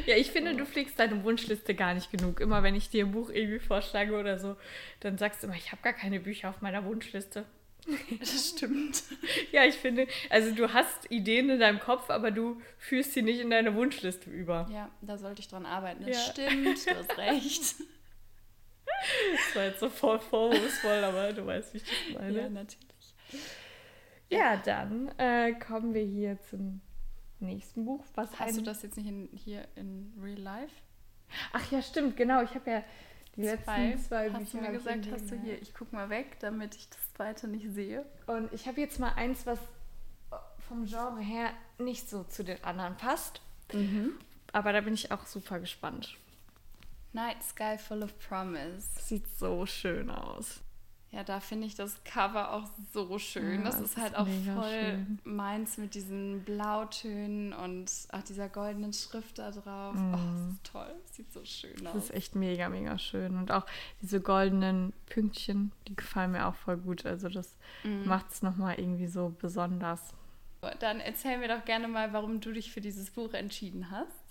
[0.07, 2.41] ja, ich finde, du pflegst deine Wunschliste gar nicht genug.
[2.41, 4.57] Immer wenn ich dir ein Buch irgendwie vorschlage oder so,
[5.01, 7.45] dann sagst du immer, ich habe gar keine Bücher auf meiner Wunschliste.
[8.19, 9.03] Das stimmt.
[9.53, 13.41] ja, ich finde, also du hast Ideen in deinem Kopf, aber du führst sie nicht
[13.41, 14.69] in deine Wunschliste über.
[14.73, 16.05] Ja, da sollte ich dran arbeiten.
[16.05, 16.33] Das ja.
[16.33, 17.75] stimmt, du hast recht.
[19.33, 22.41] Das war jetzt so voll vorwurfsvoll, aber du weißt, wie ich das meine.
[22.41, 23.15] Ja, natürlich.
[24.31, 26.81] Ja, dann äh, kommen wir hier zum
[27.41, 28.05] nächsten Buch.
[28.15, 30.75] Was Hast du das jetzt nicht in, hier in Real Life?
[31.53, 32.43] Ach ja, stimmt, genau.
[32.43, 32.85] Ich habe ja
[33.37, 34.41] letzten zwei hast Bücher.
[34.41, 37.49] Hast du mir gesagt, hast du hier, ich gucke mal weg, damit ich das zweite
[37.49, 38.05] nicht sehe.
[38.27, 39.59] Und ich habe jetzt mal eins, was
[40.69, 43.41] vom Genre her nicht so zu den anderen passt.
[43.73, 44.19] Mhm.
[44.53, 46.17] Aber da bin ich auch super gespannt.
[47.13, 48.87] Night Sky Full of Promise.
[49.01, 50.61] Sieht so schön aus.
[51.17, 53.65] Ja, da finde ich das Cover auch so schön.
[53.65, 55.19] Ja, das, ist halt auch voll schön.
[55.25, 59.95] meins mit diesen Blautönen und auch dieser goldenen Schrift da drauf.
[59.95, 60.13] Mm.
[60.13, 60.95] Oh, das ist toll.
[61.13, 61.95] Sieht so schön aus.
[61.95, 63.39] Das ist echt mega, mega schön.
[63.39, 63.65] Und auch
[64.03, 67.07] diese goldenen Pünktchen, die gefallen mir auch voll gut.
[67.07, 68.07] Also das mm.
[68.07, 70.13] macht es nochmal irgendwie so besonders.
[70.81, 74.26] Dann erzähl mir doch gerne mal, warum du dich für dieses Buch entschieden hast.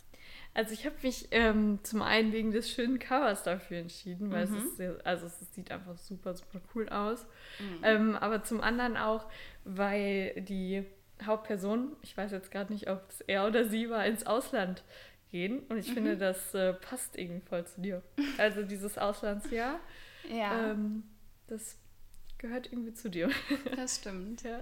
[0.56, 4.56] Also ich habe mich ähm, zum einen wegen des schönen Covers dafür entschieden, weil mhm.
[4.56, 7.26] es ist sehr, also es sieht einfach super, super cool aus.
[7.60, 7.80] Mhm.
[7.84, 9.30] Ähm, aber zum anderen auch,
[9.66, 10.86] weil die
[11.26, 14.86] Hauptperson, ich weiß jetzt gerade nicht, ob es er oder sie war, ins Ausland
[15.30, 15.60] gehen.
[15.68, 15.94] Und ich mhm.
[15.94, 18.02] finde, das äh, passt irgendwie voll zu dir.
[18.38, 19.82] Also dieses Auslandsjahr,
[20.34, 20.72] ja.
[20.72, 21.04] Ähm,
[21.48, 21.78] das
[22.38, 23.30] gehört irgendwie zu dir.
[23.76, 24.44] Das stimmt.
[24.44, 24.62] ja.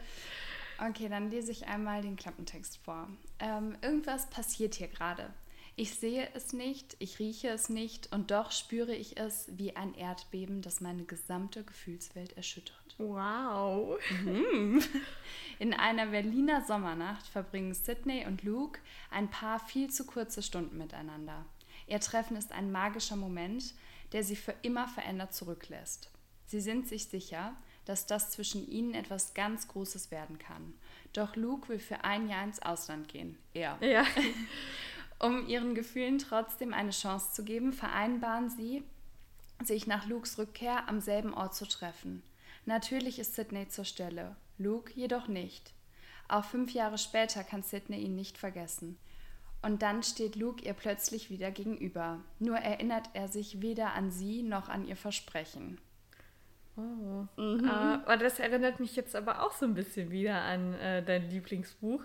[0.79, 3.07] Okay, dann lese ich einmal den Klappentext vor.
[3.39, 5.29] Ähm, irgendwas passiert hier gerade.
[5.75, 9.95] Ich sehe es nicht, ich rieche es nicht und doch spüre ich es wie ein
[9.95, 12.77] Erdbeben, das meine gesamte Gefühlswelt erschüttert.
[12.99, 13.99] Wow.
[14.23, 14.83] Mhm.
[15.59, 21.43] In einer Berliner Sommernacht verbringen Sydney und Luke ein paar viel zu kurze Stunden miteinander.
[21.87, 23.73] Ihr Treffen ist ein magischer Moment,
[24.11, 26.11] der sie für immer verändert zurücklässt.
[26.45, 27.55] Sie sind sich sicher,
[27.85, 30.73] dass das zwischen ihnen etwas ganz Großes werden kann.
[31.13, 33.37] Doch Luke will für ein Jahr ins Ausland gehen.
[33.53, 33.77] Er.
[33.81, 34.05] Ja.
[35.23, 38.83] Um ihren Gefühlen trotzdem eine Chance zu geben, vereinbaren sie,
[39.63, 42.21] sich nach Lukes Rückkehr am selben Ort zu treffen.
[42.65, 45.71] Natürlich ist Sidney zur Stelle, Luke jedoch nicht.
[46.27, 48.97] Auch fünf Jahre später kann Sidney ihn nicht vergessen.
[49.61, 52.19] Und dann steht Luke ihr plötzlich wieder gegenüber.
[52.39, 55.79] Nur erinnert er sich weder an sie noch an ihr Versprechen.
[56.75, 57.27] Oh.
[57.37, 57.63] Mhm.
[57.63, 62.03] Uh, das erinnert mich jetzt aber auch so ein bisschen wieder an äh, dein Lieblingsbuch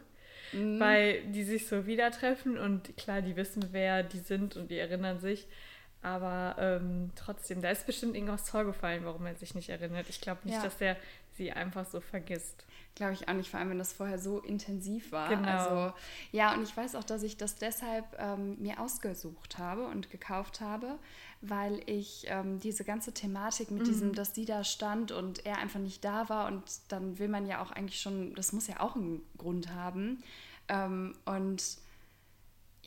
[0.53, 0.81] mhm.
[0.81, 4.79] weil die sich so wieder treffen und klar, die wissen, wer die sind und die
[4.79, 5.47] erinnern sich.
[6.01, 10.09] Aber ähm, trotzdem, da ist bestimmt irgendwas vorgefallen, warum er sich nicht erinnert.
[10.09, 10.63] Ich glaube nicht, ja.
[10.63, 10.97] dass er
[11.39, 12.65] sie einfach so vergisst.
[12.95, 15.29] Glaube ich auch nicht, vor allem wenn das vorher so intensiv war.
[15.29, 15.49] Genau.
[15.49, 15.95] Also,
[16.33, 20.61] ja, und ich weiß auch, dass ich das deshalb ähm, mir ausgesucht habe und gekauft
[20.61, 20.99] habe,
[21.41, 23.87] weil ich ähm, diese ganze Thematik mit mhm.
[23.87, 27.47] diesem, dass sie da stand und er einfach nicht da war und dann will man
[27.47, 30.23] ja auch eigentlich schon, das muss ja auch einen Grund haben.
[30.69, 31.63] Ähm, und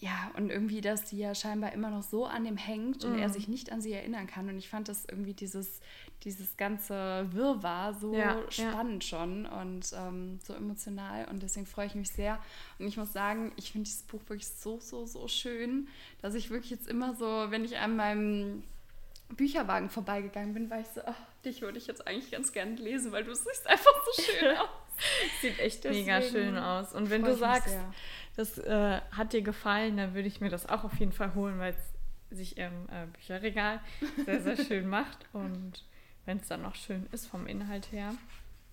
[0.01, 3.27] ja, und irgendwie, dass sie ja scheinbar immer noch so an dem hängt und er
[3.27, 3.33] mhm.
[3.33, 4.49] sich nicht an sie erinnern kann.
[4.49, 5.79] Und ich fand das irgendwie dieses,
[6.23, 9.09] dieses ganze Wirrwarr so ja, spannend ja.
[9.09, 11.27] schon und ähm, so emotional.
[11.29, 12.39] Und deswegen freue ich mich sehr.
[12.79, 15.87] Und ich muss sagen, ich finde dieses Buch wirklich so, so, so schön,
[16.23, 18.63] dass ich wirklich jetzt immer so, wenn ich an meinem
[19.29, 23.11] Bücherwagen vorbeigegangen bin, war ich so, ach, dich würde ich jetzt eigentlich ganz gerne lesen,
[23.11, 24.69] weil du siehst einfach so schön aus.
[25.41, 26.93] Sieht echt Deswegen mega schön aus.
[26.93, 27.77] Und wenn du sagst,
[28.35, 31.59] das äh, hat dir gefallen, dann würde ich mir das auch auf jeden Fall holen,
[31.59, 33.81] weil es sich im äh, Bücherregal
[34.25, 35.25] sehr, sehr schön macht.
[35.33, 35.83] Und
[36.25, 38.13] wenn es dann noch schön ist vom Inhalt her.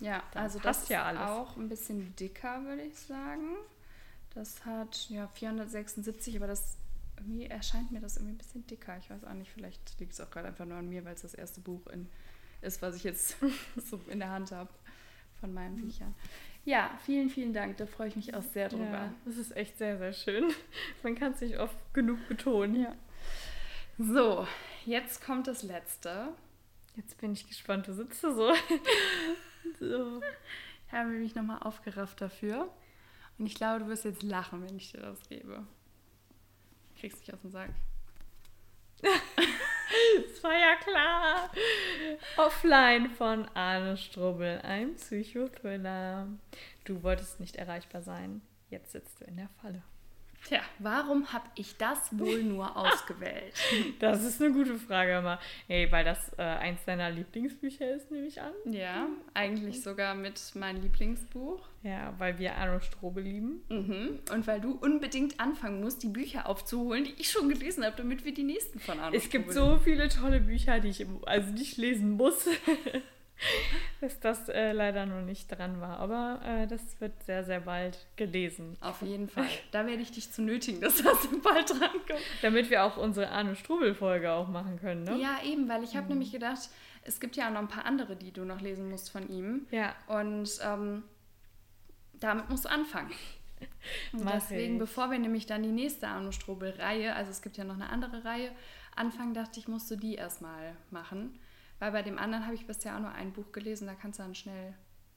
[0.01, 1.23] Ja, also das ist ja alles.
[1.23, 3.57] auch ein bisschen dicker, würde ich sagen.
[4.35, 6.77] Das hat ja 476, aber das
[7.17, 8.97] irgendwie erscheint mir das irgendwie ein bisschen dicker.
[8.99, 11.23] Ich weiß auch nicht, vielleicht liegt es auch gerade einfach nur an mir, weil es
[11.23, 12.09] das erste Buch in,
[12.61, 13.37] ist, was ich jetzt
[13.91, 14.71] so in der Hand habe
[15.41, 16.15] von meinen Büchern.
[16.69, 17.79] Ja, vielen, vielen Dank.
[17.79, 18.85] Da freue ich mich auch sehr drüber.
[18.85, 20.53] Ja, das ist echt sehr, sehr schön.
[21.03, 22.83] Man kann es nicht oft genug betonen.
[22.83, 22.95] Ja.
[23.97, 24.47] So,
[24.85, 26.29] jetzt kommt das Letzte.
[26.95, 27.89] Jetzt bin ich gespannt.
[27.89, 28.53] Du sitzt da so.
[29.81, 30.21] so.
[30.87, 32.71] Ich habe mich nochmal aufgerafft dafür.
[33.39, 35.67] Und ich glaube, du wirst jetzt lachen, wenn ich dir das gebe.
[37.01, 37.71] Kriegst dich aus dem Sack.
[40.29, 41.51] Das war ja klar.
[42.37, 46.29] Offline von Arne Strubbel, ein Psychothriller.
[46.85, 48.43] Du wolltest nicht erreichbar sein.
[48.71, 49.83] Jetzt sitzt du in der Falle.
[50.49, 53.53] Tja, warum habe ich das wohl nur ausgewählt?
[53.99, 58.27] Das ist eine gute Frage, aber hey, weil das äh, eins deiner Lieblingsbücher ist, nehme
[58.27, 58.53] ich an.
[58.65, 61.61] Ja, eigentlich sogar mit meinem Lieblingsbuch.
[61.83, 63.63] Ja, weil wir Arno Strobe lieben.
[63.69, 64.21] Mhm.
[64.33, 68.25] Und weil du unbedingt anfangen musst, die Bücher aufzuholen, die ich schon gelesen habe, damit
[68.25, 71.77] wir die nächsten von Arno Es gibt so viele tolle Bücher, die ich, also nicht
[71.77, 72.49] lesen muss.
[74.01, 75.99] dass das äh, leider noch nicht dran war.
[75.99, 78.77] Aber äh, das wird sehr, sehr bald gelesen.
[78.81, 79.47] Auf jeden Fall.
[79.71, 82.23] Da werde ich dich zu nötigen, dass das bald drankommt.
[82.43, 85.19] Damit wir auch unsere Arne Strubel-Folge auch machen können, ne?
[85.19, 86.13] Ja, eben, weil ich habe mhm.
[86.15, 86.71] nämlich gedacht,
[87.03, 89.67] es gibt ja auch noch ein paar andere, die du noch lesen musst von ihm.
[89.71, 89.95] Ja.
[90.07, 91.05] Und ähm,
[92.21, 93.11] damit musst du anfangen.
[94.13, 94.79] Deswegen, ich.
[94.79, 98.25] bevor wir nämlich dann die nächste Arno Strobel-Reihe, also es gibt ja noch eine andere
[98.25, 98.53] Reihe,
[98.95, 101.39] anfangen, dachte ich, musst du die erstmal machen.
[101.79, 104.25] Weil bei dem anderen habe ich bisher auch nur ein Buch gelesen, da kannst du
[104.25, 104.75] dann schnell,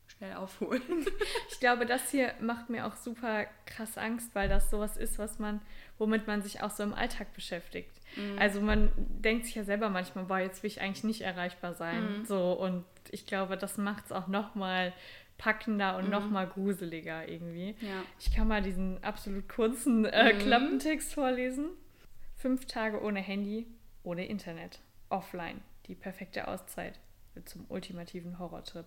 [0.08, 0.82] schnell aufholen.
[1.52, 5.40] ich glaube, das hier macht mir auch super krass Angst, weil das sowas ist, was
[5.40, 5.60] man,
[5.98, 7.92] womit man sich auch so im Alltag beschäftigt.
[8.16, 8.38] Mhm.
[8.38, 12.20] Also man denkt sich ja selber manchmal, boah, jetzt will ich eigentlich nicht erreichbar sein.
[12.20, 12.26] Mhm.
[12.26, 14.94] So, und ich glaube, das macht es auch nochmal
[15.40, 16.12] packender und mhm.
[16.12, 17.76] nochmal gruseliger irgendwie.
[17.82, 18.04] Ja.
[18.20, 20.38] Ich kann mal diesen absolut kurzen äh, mhm.
[20.38, 21.70] Klappentext vorlesen.
[22.36, 23.66] Fünf Tage ohne Handy,
[24.04, 25.62] ohne Internet, offline
[25.92, 26.98] die perfekte Auszeit
[27.34, 28.86] wird zum ultimativen Horrortrip.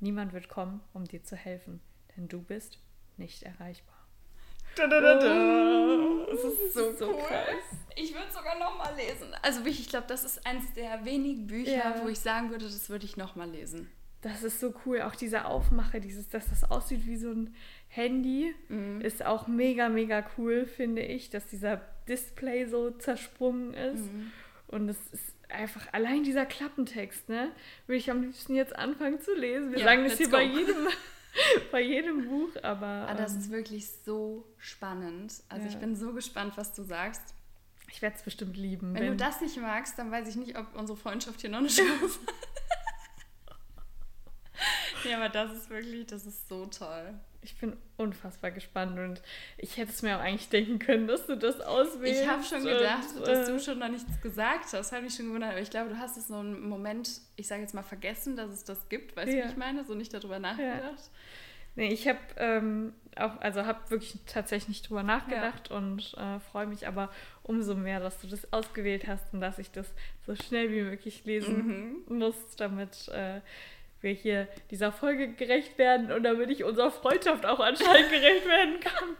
[0.00, 1.80] Niemand wird kommen, um dir zu helfen,
[2.14, 2.78] denn du bist
[3.16, 3.96] nicht erreichbar.
[4.76, 6.26] Da, da, da, da.
[6.30, 7.22] Das ist so, so cool.
[7.26, 7.78] krass.
[7.96, 9.34] Ich würde es sogar nochmal lesen.
[9.40, 12.02] Also wirklich, ich glaube, das ist eines der wenigen Bücher, ja.
[12.02, 13.90] wo ich sagen würde, das würde ich nochmal lesen.
[14.20, 15.00] Das ist so cool.
[15.00, 17.54] Auch diese Aufmache, dieses, dass das aussieht wie so ein
[17.88, 19.00] Handy, mhm.
[19.00, 24.04] ist auch mega, mega cool, finde ich, dass dieser Display so zersprungen ist.
[24.04, 24.32] Mhm.
[24.68, 27.52] Und es ist einfach allein dieser Klappentext, ne?
[27.86, 29.72] Würde ich am liebsten jetzt anfangen zu lesen.
[29.72, 30.88] Wir ja, sagen das hier bei jedem,
[31.72, 32.86] bei jedem Buch, aber.
[32.86, 35.34] Aber das ähm, ist wirklich so spannend.
[35.48, 35.72] Also ja.
[35.72, 37.34] ich bin so gespannt, was du sagst.
[37.90, 38.94] Ich werde es bestimmt lieben.
[38.94, 41.58] Wenn, wenn, du das nicht magst, dann weiß ich nicht, ob unsere Freundschaft hier noch
[41.58, 42.81] eine Chance hat.
[45.10, 49.20] ja, aber das ist wirklich, das ist so toll ich bin unfassbar gespannt und
[49.58, 52.22] ich hätte es mir auch eigentlich denken können, dass du das auswählst.
[52.22, 54.74] Ich habe schon gedacht, und, dass du äh, schon noch nichts gesagt hast.
[54.74, 55.50] Das hat mich schon gewundert.
[55.50, 58.50] Aber ich glaube, du hast es so einen Moment, ich sage jetzt mal, vergessen, dass
[58.50, 59.16] es das gibt.
[59.16, 59.40] Weißt ja.
[59.40, 59.84] du, wie ich meine?
[59.84, 60.82] So nicht darüber nachgedacht.
[60.82, 61.10] Ja.
[61.74, 65.76] Nee, ich habe ähm, auch, also habe wirklich tatsächlich nicht drüber nachgedacht ja.
[65.76, 67.10] und äh, freue mich aber
[67.42, 69.90] umso mehr, dass du das ausgewählt hast und dass ich das
[70.26, 72.18] so schnell wie möglich lesen mhm.
[72.18, 73.40] muss, damit äh,
[74.02, 78.80] wir hier dieser Folge gerecht werden und damit ich unserer Freundschaft auch anscheinend gerecht werden
[78.80, 79.16] kann.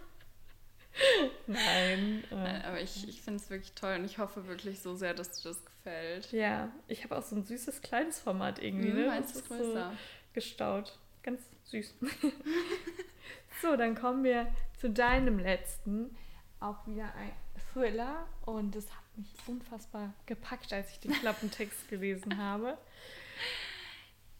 [1.47, 2.25] Nein.
[2.31, 5.40] Äh, aber ich, ich finde es wirklich toll und ich hoffe wirklich so sehr, dass
[5.40, 6.33] dir das gefällt.
[6.33, 8.90] Ja, ich habe auch so ein süßes kleines Format irgendwie.
[8.90, 9.07] Mhm, ne?
[9.07, 9.90] Meins ist größer.
[9.90, 9.97] So
[10.35, 10.99] gestaut.
[11.23, 11.95] Ganz süß.
[13.62, 16.16] so, dann kommen wir zu deinem letzten.
[16.61, 17.33] Auch wieder ein
[17.73, 22.79] Thriller und es hat mich unfassbar gepackt, als ich den Klappentext gelesen habe.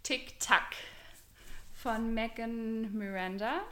[0.03, 0.77] Tick-Tack
[1.75, 3.63] von Megan Miranda.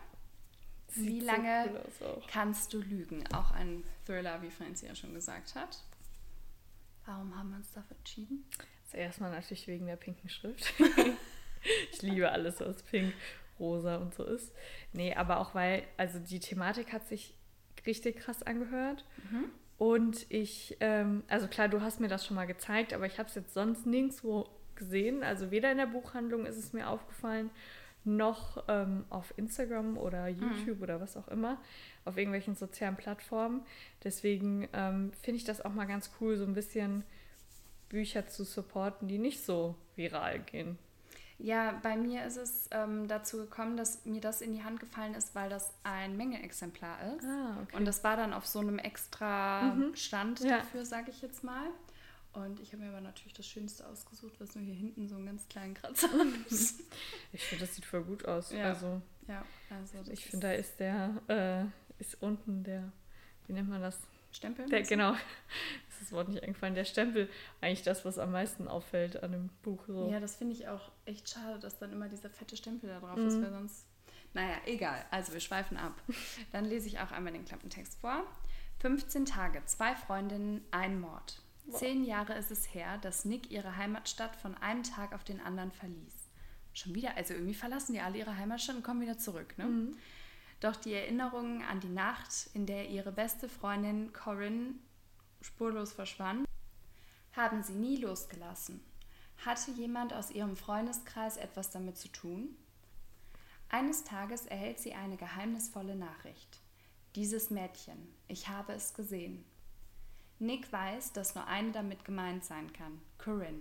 [0.88, 3.24] Sieht wie lange so cool kannst du lügen?
[3.32, 5.82] Auch ein Thriller, wie Franzi ja schon gesagt hat.
[7.06, 8.44] Warum haben wir uns dafür entschieden?
[8.90, 10.72] Zuerst mal natürlich wegen der pinken Schrift.
[11.92, 13.14] ich liebe alles, was pink,
[13.58, 14.52] rosa und so ist.
[14.92, 17.34] Nee, aber auch weil, also die Thematik hat sich
[17.86, 19.04] richtig krass angehört.
[19.30, 19.50] Mhm.
[19.78, 23.28] Und ich, ähm, also klar, du hast mir das schon mal gezeigt, aber ich habe
[23.28, 24.48] es jetzt sonst nirgendwo
[24.80, 25.22] gesehen.
[25.22, 27.50] Also weder in der Buchhandlung ist es mir aufgefallen,
[28.02, 30.40] noch ähm, auf Instagram oder mhm.
[30.40, 30.82] YouTube mhm.
[30.82, 31.58] oder was auch immer,
[32.04, 33.62] auf irgendwelchen sozialen Plattformen.
[34.02, 37.04] Deswegen ähm, finde ich das auch mal ganz cool, so ein bisschen
[37.88, 40.78] Bücher zu supporten, die nicht so viral gehen.
[41.42, 45.14] Ja, bei mir ist es ähm, dazu gekommen, dass mir das in die Hand gefallen
[45.14, 47.24] ist, weil das ein Mengeexemplar ist.
[47.24, 47.76] Ah, okay.
[47.76, 49.96] Und das war dann auf so einem extra mhm.
[49.96, 50.58] Stand ja.
[50.58, 51.66] dafür, sage ich jetzt mal.
[52.32, 55.26] Und ich habe mir aber natürlich das Schönste ausgesucht, was nur hier hinten so einen
[55.26, 56.26] ganz kleinen Kratzer hat.
[57.32, 58.52] ich finde, das sieht voll gut aus.
[58.52, 62.92] Ja, also, ja, also ich finde, da ist der, äh, ist unten der,
[63.46, 63.98] wie nennt man das?
[64.32, 64.66] Stempel?
[64.68, 65.12] Der, genau,
[65.88, 66.74] ist das Wort nicht eingefallen.
[66.74, 67.28] Der Stempel,
[67.60, 69.84] eigentlich das, was am meisten auffällt an dem Buch.
[69.86, 70.08] So.
[70.10, 73.16] Ja, das finde ich auch echt schade, dass dann immer dieser fette Stempel da drauf
[73.16, 73.26] mhm.
[73.26, 73.86] ist, weil sonst.
[74.32, 75.04] Naja, egal.
[75.10, 76.00] Also wir schweifen ab.
[76.52, 78.22] Dann lese ich auch einmal den Klappentext vor.
[78.78, 81.42] 15 Tage, zwei Freundinnen, ein Mord.
[81.72, 85.72] Zehn Jahre ist es her, dass Nick ihre Heimatstadt von einem Tag auf den anderen
[85.72, 86.28] verließ.
[86.72, 89.56] Schon wieder, also irgendwie verlassen die alle ihre Heimatstadt und kommen wieder zurück.
[89.58, 89.64] Ne?
[89.64, 89.96] Mhm.
[90.60, 94.74] Doch die Erinnerungen an die Nacht, in der ihre beste Freundin Corinne
[95.40, 96.46] spurlos verschwand,
[97.32, 98.80] haben sie nie losgelassen.
[99.44, 102.56] Hatte jemand aus ihrem Freundeskreis etwas damit zu tun?
[103.70, 106.60] Eines Tages erhält sie eine geheimnisvolle Nachricht.
[107.14, 109.44] Dieses Mädchen, ich habe es gesehen.
[110.40, 113.60] Nick weiß, dass nur eine damit gemeint sein kann, Corinne.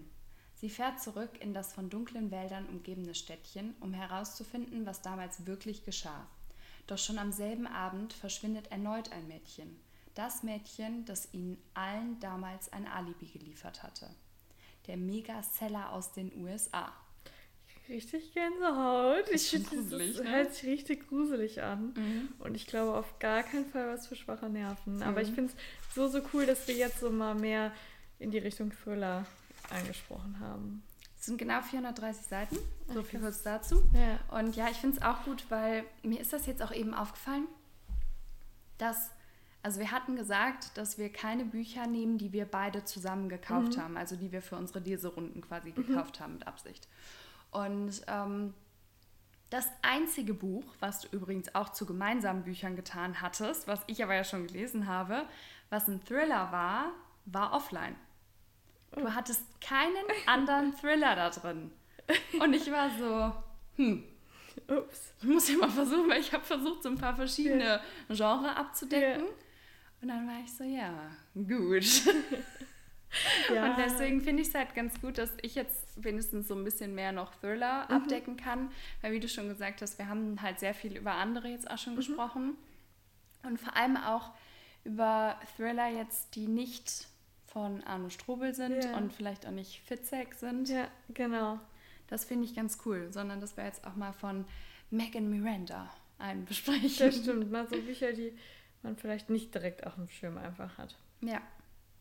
[0.55, 5.83] Sie fährt zurück in das von dunklen Wäldern umgebene Städtchen, um herauszufinden, was damals wirklich
[5.83, 6.25] geschah.
[6.87, 9.79] Doch schon am selben Abend verschwindet erneut ein Mädchen.
[10.15, 14.09] Das Mädchen, das ihnen allen damals ein Alibi geliefert hatte.
[14.87, 16.91] Der Mega-Seller aus den USA.
[17.89, 19.29] Richtig Gänsehaut.
[19.31, 20.31] Ich finde, das ne?
[20.31, 21.93] hört sich richtig gruselig an.
[21.95, 22.29] Mhm.
[22.39, 24.97] Und ich glaube auf gar keinen Fall was für schwache Nerven.
[24.97, 25.03] Mhm.
[25.03, 27.71] Aber ich finde es so, so cool, dass wir jetzt so mal mehr
[28.19, 29.25] in die Richtung Thriller
[29.69, 30.83] angesprochen haben.
[31.19, 32.57] Es sind genau 430 Seiten,
[32.93, 33.83] so viel kurz dazu.
[33.93, 34.39] Ja.
[34.39, 37.45] Und ja, ich finde es auch gut, weil mir ist das jetzt auch eben aufgefallen,
[38.77, 39.11] dass,
[39.61, 43.81] also wir hatten gesagt, dass wir keine Bücher nehmen, die wir beide zusammen gekauft mhm.
[43.81, 45.87] haben, also die wir für unsere Leserunden quasi mhm.
[45.87, 46.87] gekauft haben mit Absicht.
[47.51, 48.53] Und ähm,
[49.49, 54.15] das einzige Buch, was du übrigens auch zu gemeinsamen Büchern getan hattest, was ich aber
[54.15, 55.25] ja schon gelesen habe,
[55.69, 56.91] was ein Thriller war,
[57.25, 57.95] war Offline.
[58.91, 59.13] Du oh.
[59.13, 61.71] hattest keinen anderen Thriller da drin.
[62.39, 63.33] Und ich war so,
[63.75, 64.03] hm,
[64.67, 65.13] Ups.
[65.21, 67.81] Ich muss ja mal versuchen, weil ich habe versucht, so ein paar verschiedene ja.
[68.09, 69.25] Genre abzudecken.
[69.25, 69.31] Ja.
[70.01, 71.83] Und dann war ich so, ja, gut.
[73.53, 73.71] Ja.
[73.71, 76.93] Und deswegen finde ich es halt ganz gut, dass ich jetzt wenigstens so ein bisschen
[76.93, 77.95] mehr noch Thriller mhm.
[77.95, 78.71] abdecken kann.
[79.01, 81.77] Weil, wie du schon gesagt hast, wir haben halt sehr viel über andere jetzt auch
[81.77, 81.97] schon mhm.
[81.97, 82.57] gesprochen.
[83.43, 84.31] Und vor allem auch
[84.83, 87.07] über Thriller jetzt, die nicht
[87.47, 88.97] von Arno Strobel sind ja.
[88.97, 90.69] und vielleicht auch nicht Fitzek sind.
[90.69, 91.59] Ja, genau.
[92.07, 94.45] Das finde ich ganz cool, sondern dass wir jetzt auch mal von
[94.89, 96.91] Megan Miranda einen besprechen.
[96.99, 98.33] Das stimmt, mal so Bücher, die
[98.81, 100.95] man vielleicht nicht direkt auf dem Schirm einfach hat.
[101.21, 101.41] Ja,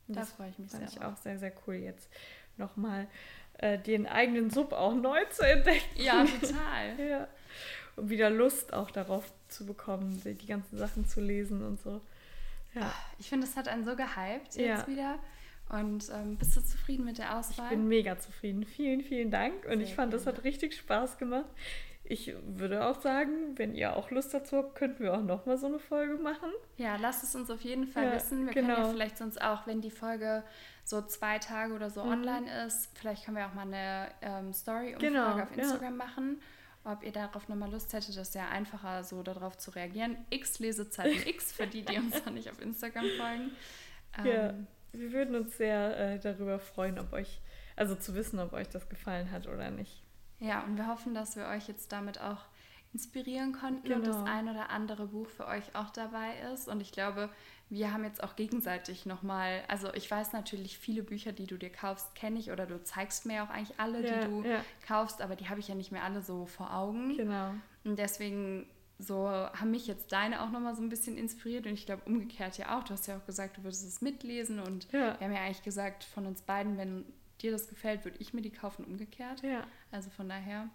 [0.08, 0.80] da freue ich mich sehr.
[0.80, 2.08] Das ich auch sehr, sehr cool jetzt
[2.56, 3.06] nochmal
[3.58, 5.84] äh, den eigenen Sub auch neu zu entdecken.
[5.96, 6.98] Ja, total.
[7.08, 7.28] ja.
[7.96, 12.00] Und wieder Lust auch darauf zu bekommen, die ganzen Sachen zu lesen und so.
[12.74, 12.92] Ja.
[13.18, 14.86] Ich finde, es hat einen so gehypt jetzt ja.
[14.86, 15.18] wieder.
[15.68, 17.66] Und ähm, bist du zufrieden mit der Auswahl?
[17.66, 18.64] Ich bin mega zufrieden.
[18.64, 19.64] Vielen, vielen Dank.
[19.64, 21.50] Und Sehr ich fand, das hat richtig Spaß gemacht.
[22.04, 25.66] Ich würde auch sagen, wenn ihr auch Lust dazu habt, könnten wir auch nochmal so
[25.66, 26.50] eine Folge machen.
[26.78, 28.46] Ja, lasst es uns auf jeden Fall ja, wissen.
[28.46, 28.74] Wir genau.
[28.74, 30.42] können ja vielleicht sonst auch, wenn die Folge
[30.84, 32.12] so zwei Tage oder so mhm.
[32.12, 36.04] online ist, vielleicht können wir auch mal eine ähm, Story-Umfrage genau, auf Instagram ja.
[36.06, 36.40] machen
[36.84, 40.16] ob ihr darauf nochmal Lust hättet, das ist ja einfacher, so darauf zu reagieren.
[40.30, 43.50] X Lesezeiten X, für die, die uns noch nicht auf Instagram folgen.
[44.18, 44.54] Ähm, ja,
[44.92, 47.42] wir würden uns sehr äh, darüber freuen, ob euch,
[47.76, 50.02] also zu wissen, ob euch das gefallen hat oder nicht.
[50.40, 52.44] Ja, und wir hoffen, dass wir euch jetzt damit auch
[52.92, 53.96] inspirieren konnten genau.
[53.96, 54.30] und das genau.
[54.30, 56.68] ein oder andere Buch für euch auch dabei ist.
[56.68, 57.28] Und ich glaube,
[57.68, 61.70] wir haben jetzt auch gegenseitig nochmal, also ich weiß natürlich, viele Bücher, die du dir
[61.70, 64.64] kaufst, kenne ich oder du zeigst mir auch eigentlich alle, ja, die du ja.
[64.86, 67.16] kaufst, aber die habe ich ja nicht mehr alle so vor Augen.
[67.16, 67.52] Genau.
[67.84, 68.66] Und deswegen
[68.98, 72.58] so haben mich jetzt deine auch nochmal so ein bisschen inspiriert und ich glaube umgekehrt
[72.58, 72.84] ja auch.
[72.84, 75.18] Du hast ja auch gesagt, du würdest es mitlesen und ja.
[75.18, 77.04] wir haben ja eigentlich gesagt, von uns beiden, wenn
[77.42, 79.42] dir das gefällt, würde ich mir die kaufen, umgekehrt.
[79.42, 79.66] Ja.
[79.90, 80.68] Also von daher,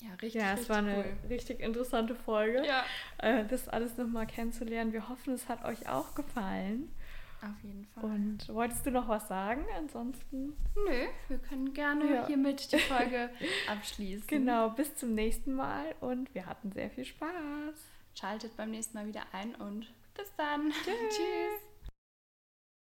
[0.00, 0.34] ja, richtig.
[0.34, 1.28] Ja, es richtig war eine cool.
[1.28, 2.84] richtig interessante Folge, ja.
[3.18, 4.92] Äh, das alles nochmal kennenzulernen.
[4.92, 6.92] Wir hoffen, es hat euch auch gefallen.
[7.40, 8.04] Auf jeden Fall.
[8.04, 9.64] Und wolltest du noch was sagen?
[9.76, 10.56] Ansonsten.
[10.74, 12.26] Nö, wir können gerne ja.
[12.26, 13.30] hiermit die Folge
[13.68, 14.26] abschließen.
[14.26, 17.30] Genau, bis zum nächsten Mal und wir hatten sehr viel Spaß.
[18.14, 20.70] Schaltet beim nächsten Mal wieder ein und bis dann.
[20.70, 20.84] Tschüss.
[21.16, 21.67] Tschüss.